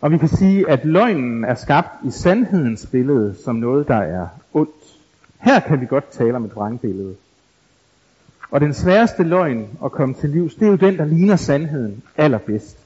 Og 0.00 0.10
vi 0.12 0.18
kan 0.18 0.28
sige, 0.28 0.70
at 0.70 0.84
løgnen 0.84 1.44
er 1.44 1.54
skabt 1.54 1.88
i 2.04 2.10
sandhedens 2.10 2.86
billede 2.86 3.36
som 3.44 3.56
noget, 3.56 3.88
der 3.88 3.96
er 3.96 4.28
ondt. 4.54 4.98
Her 5.38 5.60
kan 5.60 5.80
vi 5.80 5.86
godt 5.86 6.10
tale 6.10 6.36
om 6.36 6.44
et 6.44 6.56
vrangbillede. 6.56 7.16
Og 8.50 8.60
den 8.60 8.74
sværeste 8.74 9.22
løgn 9.22 9.68
at 9.84 9.92
komme 9.92 10.14
til 10.14 10.30
livs, 10.30 10.54
det 10.54 10.62
er 10.66 10.70
jo 10.70 10.76
den, 10.76 10.98
der 10.98 11.04
ligner 11.04 11.36
sandheden 11.36 12.02
allerbedst. 12.16 12.85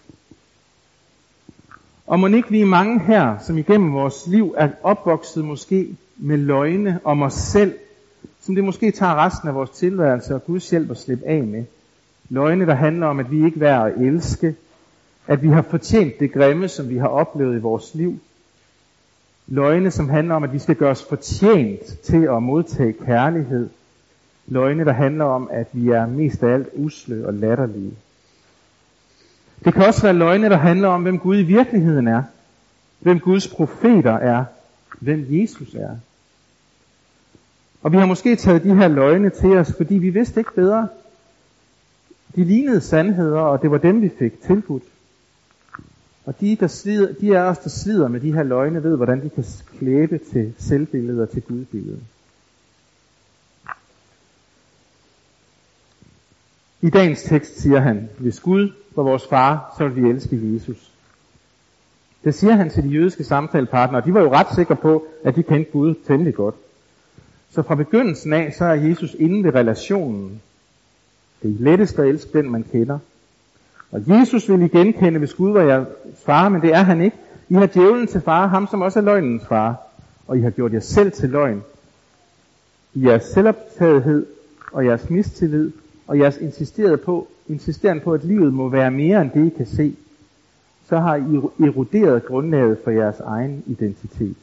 Og 2.10 2.20
må 2.20 2.26
ikke 2.26 2.50
vi 2.50 2.60
er 2.60 2.66
mange 2.66 3.00
her, 3.00 3.38
som 3.38 3.58
igennem 3.58 3.92
vores 3.92 4.26
liv 4.26 4.54
er 4.58 4.68
opvokset 4.82 5.44
måske 5.44 5.96
med 6.16 6.36
løgne 6.36 7.00
om 7.04 7.22
os 7.22 7.34
selv, 7.34 7.74
som 8.40 8.54
det 8.54 8.64
måske 8.64 8.90
tager 8.90 9.24
resten 9.24 9.48
af 9.48 9.54
vores 9.54 9.70
tilværelse 9.70 10.34
og 10.34 10.44
Guds 10.44 10.70
hjælp 10.70 10.90
at 10.90 10.96
slippe 10.96 11.26
af 11.26 11.42
med. 11.42 11.64
Løgne, 12.28 12.66
der 12.66 12.74
handler 12.74 13.06
om, 13.06 13.18
at 13.18 13.30
vi 13.30 13.44
ikke 13.44 13.56
er 13.56 13.60
værd 13.60 13.86
at 13.86 14.06
elske, 14.06 14.54
at 15.26 15.42
vi 15.42 15.48
har 15.48 15.62
fortjent 15.62 16.20
det 16.20 16.32
grimme, 16.32 16.68
som 16.68 16.88
vi 16.88 16.96
har 16.96 17.08
oplevet 17.08 17.56
i 17.56 17.60
vores 17.60 17.94
liv. 17.94 18.18
Løgne, 19.46 19.90
som 19.90 20.08
handler 20.08 20.34
om, 20.34 20.44
at 20.44 20.52
vi 20.52 20.58
skal 20.58 20.76
gøre 20.76 20.90
os 20.90 21.06
fortjent 21.08 21.84
til 22.02 22.24
at 22.24 22.42
modtage 22.42 22.92
kærlighed. 22.92 23.68
Løgne, 24.46 24.84
der 24.84 24.92
handler 24.92 25.24
om, 25.24 25.48
at 25.52 25.66
vi 25.72 25.88
er 25.88 26.06
mest 26.06 26.42
af 26.42 26.54
alt 26.54 26.68
usle 26.74 27.26
og 27.26 27.34
latterlige. 27.34 27.92
Det 29.64 29.74
kan 29.74 29.82
også 29.82 30.02
være 30.02 30.12
løgne, 30.12 30.48
der 30.48 30.56
handler 30.56 30.88
om, 30.88 31.02
hvem 31.02 31.18
Gud 31.18 31.38
i 31.38 31.42
virkeligheden 31.42 32.08
er. 32.08 32.22
Hvem 32.98 33.20
Guds 33.20 33.48
profeter 33.48 34.12
er. 34.12 34.44
Hvem 35.00 35.26
Jesus 35.28 35.74
er. 35.74 35.96
Og 37.82 37.92
vi 37.92 37.96
har 37.96 38.06
måske 38.06 38.36
taget 38.36 38.64
de 38.64 38.74
her 38.74 38.88
løgne 38.88 39.30
til 39.30 39.56
os, 39.56 39.72
fordi 39.76 39.94
vi 39.94 40.10
vidste 40.10 40.40
ikke 40.40 40.54
bedre. 40.54 40.88
De 42.36 42.44
lignede 42.44 42.80
sandheder, 42.80 43.40
og 43.40 43.62
det 43.62 43.70
var 43.70 43.78
dem, 43.78 44.02
vi 44.02 44.10
fik 44.18 44.42
tilbudt. 44.42 44.82
Og 46.24 46.40
de, 46.40 46.56
der 46.60 46.66
slider, 46.66 47.12
de 47.20 47.38
af 47.38 47.42
os, 47.42 47.58
der 47.58 47.70
slider 47.70 48.08
med 48.08 48.20
de 48.20 48.32
her 48.32 48.42
løgne, 48.42 48.82
ved, 48.82 48.96
hvordan 48.96 49.22
de 49.22 49.28
kan 49.30 49.44
klæbe 49.78 50.20
til 50.32 50.54
selvbilledet 50.58 51.22
og 51.22 51.30
til 51.30 51.42
gudbilledet. 51.42 52.02
I 56.82 56.90
dagens 56.90 57.22
tekst 57.22 57.60
siger 57.60 57.80
han, 57.80 58.08
hvis 58.18 58.40
Gud 58.40 58.72
var 58.96 59.02
vores 59.02 59.26
far, 59.26 59.74
så 59.78 59.88
ville 59.88 60.02
vi 60.02 60.10
elske 60.10 60.54
Jesus. 60.54 60.90
Det 62.24 62.34
siger 62.34 62.52
han 62.52 62.70
til 62.70 62.82
de 62.82 62.88
jødiske 62.88 63.24
samtalepartnere. 63.24 64.02
De 64.06 64.14
var 64.14 64.20
jo 64.20 64.32
ret 64.32 64.54
sikre 64.54 64.76
på, 64.76 65.04
at 65.24 65.36
de 65.36 65.42
kendte 65.42 65.72
Gud 65.72 65.94
temmelig 66.06 66.34
godt. 66.34 66.54
Så 67.50 67.62
fra 67.62 67.74
begyndelsen 67.74 68.32
af, 68.32 68.54
så 68.58 68.64
er 68.64 68.74
Jesus 68.74 69.16
inde 69.18 69.44
ved 69.44 69.54
relationen. 69.54 70.40
Det 71.42 71.50
er 71.50 71.64
lettest 71.64 71.98
at 71.98 72.08
elske 72.08 72.38
den, 72.38 72.50
man 72.50 72.62
kender. 72.72 72.98
Og 73.90 74.02
Jesus 74.06 74.48
vil 74.48 74.62
igen 74.62 74.92
kende, 74.92 75.18
hvis 75.18 75.34
Gud 75.34 75.52
var 75.52 75.62
jeres 75.62 75.86
far, 76.24 76.48
men 76.48 76.62
det 76.62 76.74
er 76.74 76.82
han 76.82 77.00
ikke. 77.00 77.16
I 77.48 77.54
har 77.54 77.66
djævlen 77.66 78.06
til 78.06 78.20
far, 78.20 78.46
ham 78.46 78.66
som 78.66 78.82
også 78.82 78.98
er 78.98 79.04
løgnens 79.04 79.46
far. 79.46 79.76
Og 80.26 80.38
I 80.38 80.40
har 80.40 80.50
gjort 80.50 80.72
jer 80.72 80.80
selv 80.80 81.12
til 81.12 81.28
løgn. 81.28 81.62
I 82.94 83.06
jeres 83.06 83.22
selvoptagethed 83.22 84.26
og 84.72 84.86
jeres 84.86 85.10
mistillid 85.10 85.72
og 86.10 86.18
jeres 86.18 86.36
insisteret 86.36 87.00
på, 87.00 87.28
insisteren 87.48 88.00
på, 88.00 88.12
at 88.12 88.24
livet 88.24 88.54
må 88.54 88.68
være 88.68 88.90
mere 88.90 89.22
end 89.22 89.30
det, 89.30 89.46
I 89.46 89.56
kan 89.56 89.66
se, 89.66 89.96
så 90.88 90.98
har 90.98 91.16
I 91.16 91.64
eroderet 91.66 92.24
grundlaget 92.24 92.78
for 92.84 92.90
jeres 92.90 93.20
egen 93.20 93.62
identitet. 93.66 94.36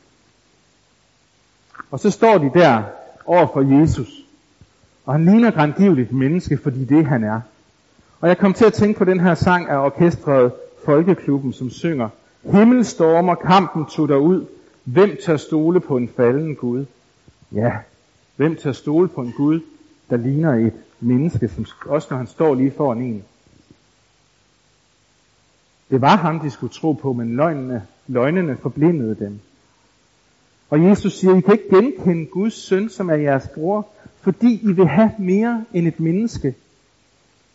Og 1.91 1.99
så 1.99 2.10
står 2.10 2.38
de 2.38 2.51
der 2.60 2.84
over 3.25 3.47
for 3.53 3.80
Jesus, 3.80 4.25
og 5.06 5.13
han 5.13 5.25
ligner 5.25 5.51
grandgiveligt 5.51 6.12
menneske, 6.12 6.58
fordi 6.58 6.86
det 6.86 7.06
han 7.06 7.23
er. 7.23 7.41
Og 8.21 8.27
jeg 8.27 8.38
kom 8.38 8.53
til 8.53 8.65
at 8.65 8.73
tænke 8.73 8.97
på 8.97 9.06
den 9.06 9.19
her 9.19 9.36
sang 9.36 9.69
af 9.69 9.86
orkestret 9.86 10.51
Folkeklubben, 10.86 11.53
som 11.53 11.69
synger, 11.69 12.10
Himmelstormer, 12.43 13.36
kampen 13.36 13.86
tog 13.86 14.08
der 14.08 14.17
ud. 14.17 14.45
Hvem 14.84 15.17
tør 15.25 15.38
stole 15.38 15.80
på 15.80 15.97
en 15.97 16.10
falden 16.17 16.56
Gud? 16.56 16.86
Ja, 17.51 17.71
hvem 18.36 18.56
tør 18.56 18.71
stole 18.71 19.08
på 19.08 19.21
en 19.21 19.34
Gud, 19.38 19.60
der 20.10 20.17
ligner 20.17 20.53
et 20.53 20.73
menneske, 21.00 21.48
som 21.48 21.66
også 21.86 22.08
når 22.12 22.18
han 22.18 22.28
står 22.28 22.56
lige 22.56 22.72
foran 22.72 23.02
en. 23.02 23.24
Det 25.90 26.02
var 26.02 26.16
ham, 26.16 26.40
de 26.40 26.50
skulle 26.50 26.74
tro 26.74 26.94
på, 26.94 27.14
men 27.14 27.36
løgnene, 27.36 27.88
løgnene 28.08 28.58
forblindede 28.58 29.16
dem. 29.16 29.40
Og 30.70 30.84
Jesus 30.84 31.14
siger, 31.14 31.36
I 31.36 31.42
kan 31.42 31.54
ikke 31.54 31.76
genkende 31.76 32.26
Guds 32.26 32.54
søn, 32.54 32.90
som 32.90 33.10
er 33.10 33.16
jeres 33.16 33.48
bror, 33.56 33.88
fordi 34.22 34.60
I 34.64 34.72
vil 34.72 34.88
have 34.88 35.12
mere 35.20 35.66
end 35.74 35.88
et 35.88 36.00
menneske. 36.00 36.56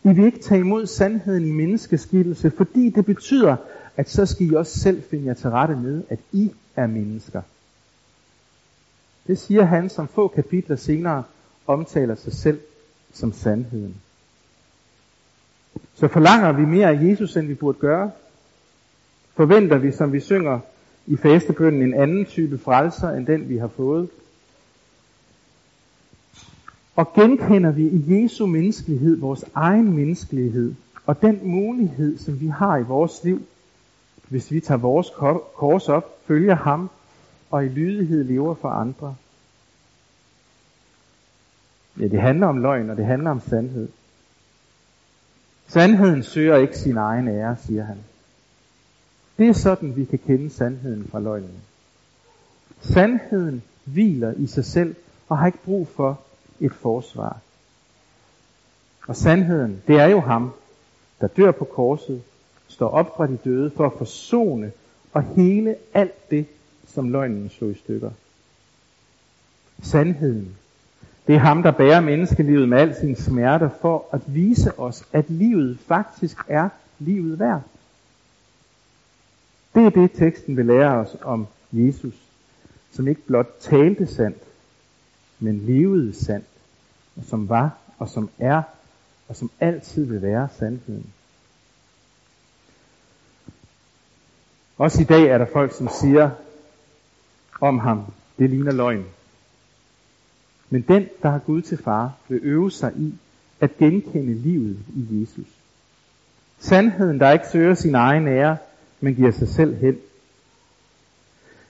I 0.03 0.09
vil 0.13 0.25
ikke 0.25 0.39
tage 0.39 0.59
imod 0.59 0.85
sandheden 0.85 1.45
i 1.45 1.51
menneskeskikkelse, 1.51 2.51
fordi 2.51 2.89
det 2.89 3.05
betyder, 3.05 3.55
at 3.97 4.09
så 4.09 4.25
skal 4.25 4.51
I 4.51 4.55
også 4.55 4.79
selv 4.79 5.03
finde 5.09 5.25
jer 5.25 5.33
til 5.33 5.49
rette 5.49 5.75
med, 5.75 6.03
at 6.09 6.19
I 6.31 6.51
er 6.75 6.87
mennesker. 6.87 7.41
Det 9.27 9.39
siger 9.39 9.63
han, 9.63 9.89
som 9.89 10.07
få 10.07 10.27
kapitler 10.27 10.75
senere 10.75 11.23
omtaler 11.67 12.15
sig 12.15 12.33
selv 12.33 12.59
som 13.13 13.33
sandheden. 13.33 13.95
Så 15.95 16.07
forlanger 16.07 16.51
vi 16.51 16.65
mere 16.65 16.89
af 16.89 17.03
Jesus, 17.03 17.37
end 17.37 17.47
vi 17.47 17.53
burde 17.53 17.77
gøre. 17.79 18.11
Forventer 19.35 19.77
vi, 19.77 19.91
som 19.91 20.13
vi 20.13 20.19
synger 20.19 20.59
i 21.07 21.15
fastebønden, 21.15 21.81
en 21.81 21.93
anden 21.93 22.25
type 22.25 22.57
frelser, 22.57 23.09
end 23.09 23.25
den 23.25 23.49
vi 23.49 23.57
har 23.57 23.67
fået. 23.67 24.09
Og 26.95 27.13
genkender 27.13 27.71
vi 27.71 27.87
i 27.87 28.23
Jesu 28.23 28.45
menneskelighed 28.45 29.17
vores 29.17 29.45
egen 29.53 29.93
menneskelighed, 29.93 30.75
og 31.05 31.21
den 31.21 31.39
mulighed, 31.43 32.17
som 32.17 32.41
vi 32.41 32.47
har 32.47 32.77
i 32.77 32.83
vores 32.83 33.23
liv, 33.23 33.41
hvis 34.29 34.51
vi 34.51 34.59
tager 34.59 34.77
vores 34.77 35.11
kors 35.55 35.89
op, 35.89 36.19
følger 36.27 36.55
ham 36.55 36.89
og 37.51 37.65
i 37.65 37.69
lydighed 37.69 38.23
lever 38.23 38.55
for 38.55 38.69
andre. 38.69 39.15
Ja, 41.99 42.07
det 42.07 42.21
handler 42.21 42.47
om 42.47 42.61
løgn, 42.61 42.89
og 42.89 42.97
det 42.97 43.05
handler 43.05 43.31
om 43.31 43.41
sandhed. 43.49 43.89
Sandheden 45.67 46.23
søger 46.23 46.57
ikke 46.57 46.77
sin 46.77 46.97
egen 46.97 47.27
ære, 47.27 47.57
siger 47.65 47.83
han. 47.83 47.97
Det 49.37 49.47
er 49.47 49.53
sådan, 49.53 49.95
vi 49.95 50.05
kan 50.05 50.19
kende 50.19 50.49
sandheden 50.49 51.07
fra 51.11 51.19
løgnen. 51.19 51.61
Sandheden 52.81 53.63
hviler 53.83 54.33
i 54.33 54.47
sig 54.47 54.65
selv 54.65 54.95
og 55.29 55.37
har 55.37 55.45
ikke 55.45 55.63
brug 55.65 55.87
for 55.87 56.19
et 56.59 56.73
forsvar. 56.73 57.39
Og 59.07 59.15
sandheden, 59.15 59.81
det 59.87 59.95
er 59.95 60.05
jo 60.05 60.19
ham, 60.19 60.53
der 61.21 61.27
dør 61.27 61.51
på 61.51 61.65
korset, 61.65 62.21
står 62.67 62.89
op 62.89 63.17
fra 63.17 63.27
de 63.27 63.37
døde 63.37 63.71
for 63.71 63.85
at 63.85 63.93
forsone 63.97 64.71
og 65.13 65.23
hele 65.23 65.75
alt 65.93 66.31
det, 66.31 66.45
som 66.87 67.09
løgnen 67.09 67.49
slog 67.49 67.71
i 67.71 67.73
stykker. 67.75 68.11
Sandheden, 69.81 70.57
det 71.27 71.35
er 71.35 71.39
ham, 71.39 71.63
der 71.63 71.71
bærer 71.71 71.99
menneskelivet 71.99 72.69
med 72.69 72.77
al 72.77 72.95
sin 72.95 73.15
smerte 73.15 73.69
for 73.81 74.05
at 74.11 74.21
vise 74.27 74.79
os, 74.79 75.03
at 75.13 75.29
livet 75.29 75.79
faktisk 75.87 76.37
er 76.47 76.69
livet 76.99 77.39
værd. 77.39 77.61
Det 79.75 79.85
er 79.85 79.89
det, 79.89 80.11
teksten 80.11 80.57
vil 80.57 80.65
lære 80.65 80.95
os 80.95 81.15
om 81.21 81.47
Jesus, 81.71 82.13
som 82.91 83.07
ikke 83.07 83.21
blot 83.21 83.57
talte 83.59 84.07
sandt, 84.07 84.37
men 85.39 85.57
levede 85.57 86.13
sandt, 86.13 86.45
og 87.15 87.23
som 87.23 87.49
var, 87.49 87.77
og 87.97 88.09
som 88.09 88.29
er, 88.39 88.61
og 89.27 89.35
som 89.35 89.51
altid 89.59 90.05
vil 90.05 90.21
være 90.21 90.49
sandheden. 90.59 91.13
Også 94.77 95.01
i 95.01 95.05
dag 95.05 95.23
er 95.23 95.37
der 95.37 95.45
folk, 95.53 95.77
som 95.77 95.89
siger 96.01 96.29
om 97.61 97.79
ham, 97.79 98.03
det 98.39 98.49
ligner 98.49 98.71
løgn. 98.71 99.05
Men 100.73 100.81
den, 100.81 101.05
der 101.21 101.29
har 101.29 101.39
Gud 101.39 101.61
til 101.61 101.77
far, 101.77 102.11
vil 102.29 102.39
øve 102.43 102.71
sig 102.71 102.91
i 102.95 103.13
at 103.61 103.77
genkende 103.77 104.33
livet 104.33 104.77
i 104.95 105.21
Jesus. 105.21 105.47
Sandheden, 106.59 107.19
der 107.19 107.31
ikke 107.31 107.47
søger 107.47 107.73
sin 107.73 107.95
egen 107.95 108.27
ære, 108.27 108.57
men 108.99 109.15
giver 109.15 109.31
sig 109.31 109.47
selv 109.47 109.75
hen. 109.75 109.97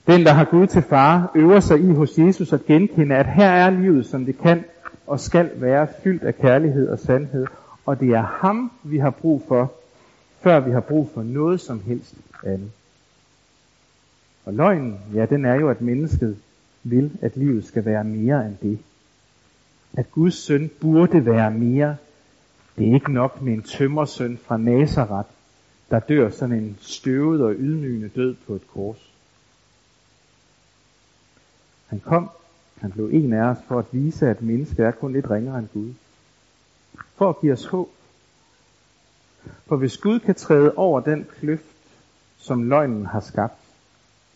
Den, 0.07 0.25
der 0.25 0.31
har 0.31 0.45
Gud 0.45 0.67
til 0.67 0.81
far, 0.81 1.31
øver 1.35 1.59
sig 1.59 1.79
i 1.79 1.93
hos 1.93 2.17
Jesus 2.17 2.53
at 2.53 2.65
genkende, 2.65 3.15
at 3.15 3.25
her 3.25 3.49
er 3.49 3.69
livet, 3.69 4.05
som 4.05 4.25
det 4.25 4.37
kan 4.37 4.63
og 5.07 5.19
skal 5.19 5.51
være 5.55 5.87
fyldt 6.03 6.23
af 6.23 6.37
kærlighed 6.37 6.89
og 6.89 6.99
sandhed. 6.99 7.47
Og 7.85 7.99
det 7.99 8.09
er 8.09 8.21
ham, 8.21 8.71
vi 8.83 8.97
har 8.97 9.09
brug 9.09 9.43
for, 9.47 9.73
før 10.41 10.59
vi 10.59 10.71
har 10.71 10.81
brug 10.81 11.09
for 11.13 11.23
noget 11.23 11.61
som 11.61 11.81
helst 11.85 12.15
andet. 12.43 12.71
Og 14.45 14.53
løgnen, 14.53 14.99
ja, 15.13 15.25
den 15.25 15.45
er 15.45 15.55
jo, 15.55 15.69
at 15.69 15.81
mennesket 15.81 16.37
vil, 16.83 17.11
at 17.21 17.37
livet 17.37 17.65
skal 17.65 17.85
være 17.85 18.03
mere 18.03 18.45
end 18.45 18.55
det. 18.61 18.79
At 19.97 20.11
Guds 20.11 20.35
søn 20.35 20.71
burde 20.81 21.25
være 21.25 21.51
mere. 21.51 21.97
Det 22.77 22.89
er 22.89 22.93
ikke 22.93 23.13
nok 23.13 23.41
med 23.41 23.53
en 23.53 23.63
tømmersøn 23.63 24.37
fra 24.37 24.57
Nazareth, 24.57 25.29
der 25.89 25.99
dør 25.99 26.29
sådan 26.29 26.57
en 26.57 26.77
støvet 26.81 27.41
og 27.41 27.55
ydmygende 27.57 28.09
død 28.09 28.35
på 28.47 28.55
et 28.55 28.67
kors. 28.67 29.13
Han 31.87 31.99
kom, 31.99 32.29
han 32.77 32.91
blev 32.91 33.09
en 33.11 33.33
af 33.33 33.43
os 33.43 33.57
for 33.67 33.79
at 33.79 33.85
vise, 33.91 34.29
at 34.29 34.41
mennesket 34.41 34.85
er 34.85 34.91
kun 34.91 35.13
lidt 35.13 35.29
ringere 35.29 35.59
end 35.59 35.67
Gud. 35.73 35.93
For 37.15 37.29
at 37.29 37.39
give 37.41 37.53
os 37.53 37.65
håb. 37.65 37.89
For 39.65 39.75
hvis 39.75 39.97
Gud 39.97 40.19
kan 40.19 40.35
træde 40.35 40.73
over 40.75 40.99
den 40.99 41.27
kløft, 41.39 41.65
som 42.37 42.69
løgnen 42.69 43.05
har 43.05 43.19
skabt, 43.19 43.59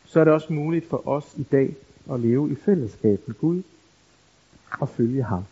så 0.06 0.20
er 0.20 0.24
det 0.24 0.34
også 0.34 0.54
muligt 0.54 0.90
for 0.90 1.08
os 1.08 1.34
i 1.38 1.44
dag 1.44 1.76
at 2.12 2.20
leve 2.20 2.52
i 2.52 2.56
fællesskab 2.56 3.28
med 3.28 3.36
Gud 3.36 3.64
og 4.80 4.90
følge 4.90 5.24
ham. 5.24 5.44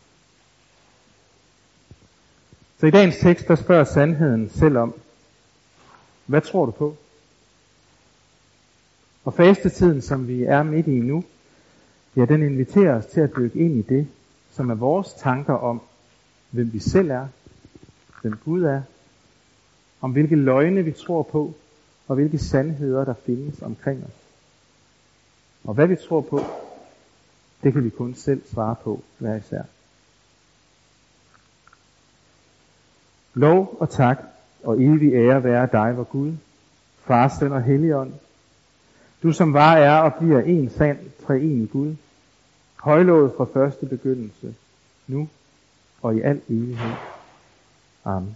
Så 2.79 2.85
i 2.85 2.91
dagens 2.91 3.17
tekst, 3.17 3.47
der 3.47 3.55
spørger 3.55 3.83
sandheden 3.83 4.49
selv 4.49 4.77
om, 4.77 4.93
hvad 6.25 6.41
tror 6.41 6.65
du 6.65 6.71
på? 6.71 6.95
Og 9.25 9.33
fastetiden, 9.33 10.01
som 10.01 10.27
vi 10.27 10.43
er 10.43 10.63
midt 10.63 10.87
i 10.87 10.99
nu, 10.99 11.23
ja, 12.15 12.25
den 12.25 12.43
inviterer 12.43 12.95
os 12.95 13.05
til 13.05 13.21
at 13.21 13.35
dykke 13.37 13.59
ind 13.59 13.77
i 13.77 13.81
det, 13.81 14.07
som 14.51 14.69
er 14.69 14.75
vores 14.75 15.13
tanker 15.13 15.53
om, 15.53 15.81
hvem 16.51 16.73
vi 16.73 16.79
selv 16.79 17.09
er, 17.11 17.27
hvem 18.21 18.37
Gud 18.45 18.63
er, 18.63 18.81
om 20.01 20.11
hvilke 20.11 20.35
løgne 20.35 20.83
vi 20.83 20.91
tror 20.91 21.23
på, 21.23 21.53
og 22.07 22.15
hvilke 22.15 22.37
sandheder 22.37 23.05
der 23.05 23.13
findes 23.25 23.61
omkring 23.61 24.03
os. 24.03 24.13
Og 25.63 25.73
hvad 25.73 25.87
vi 25.87 25.95
tror 25.95 26.21
på, 26.21 26.41
det 27.65 27.73
kan 27.73 27.83
vi 27.83 27.89
kun 27.89 28.13
selv 28.13 28.41
svare 28.53 28.75
på 28.83 29.03
hver 29.17 29.35
især. 29.35 29.61
Lov 33.33 33.77
og 33.79 33.89
tak 33.89 34.17
og 34.63 34.81
evig 34.81 35.13
ære 35.13 35.43
være 35.43 35.69
dig, 35.71 35.97
vor 35.97 36.03
Gud, 36.03 36.33
Far, 37.03 37.35
Søn 37.39 37.51
og 37.51 37.63
Helligånd. 37.63 38.13
Du 39.23 39.31
som 39.31 39.53
var, 39.53 39.77
er 39.77 39.99
og 39.99 40.13
bliver 40.13 40.41
en 40.41 40.69
sand, 40.69 40.99
treen 41.27 41.67
Gud, 41.67 41.95
højlået 42.75 43.33
fra 43.37 43.45
første 43.53 43.85
begyndelse, 43.85 44.55
nu 45.07 45.29
og 46.01 46.15
i 46.15 46.21
al 46.21 46.41
evighed. 46.49 46.95
Amen. 48.03 48.35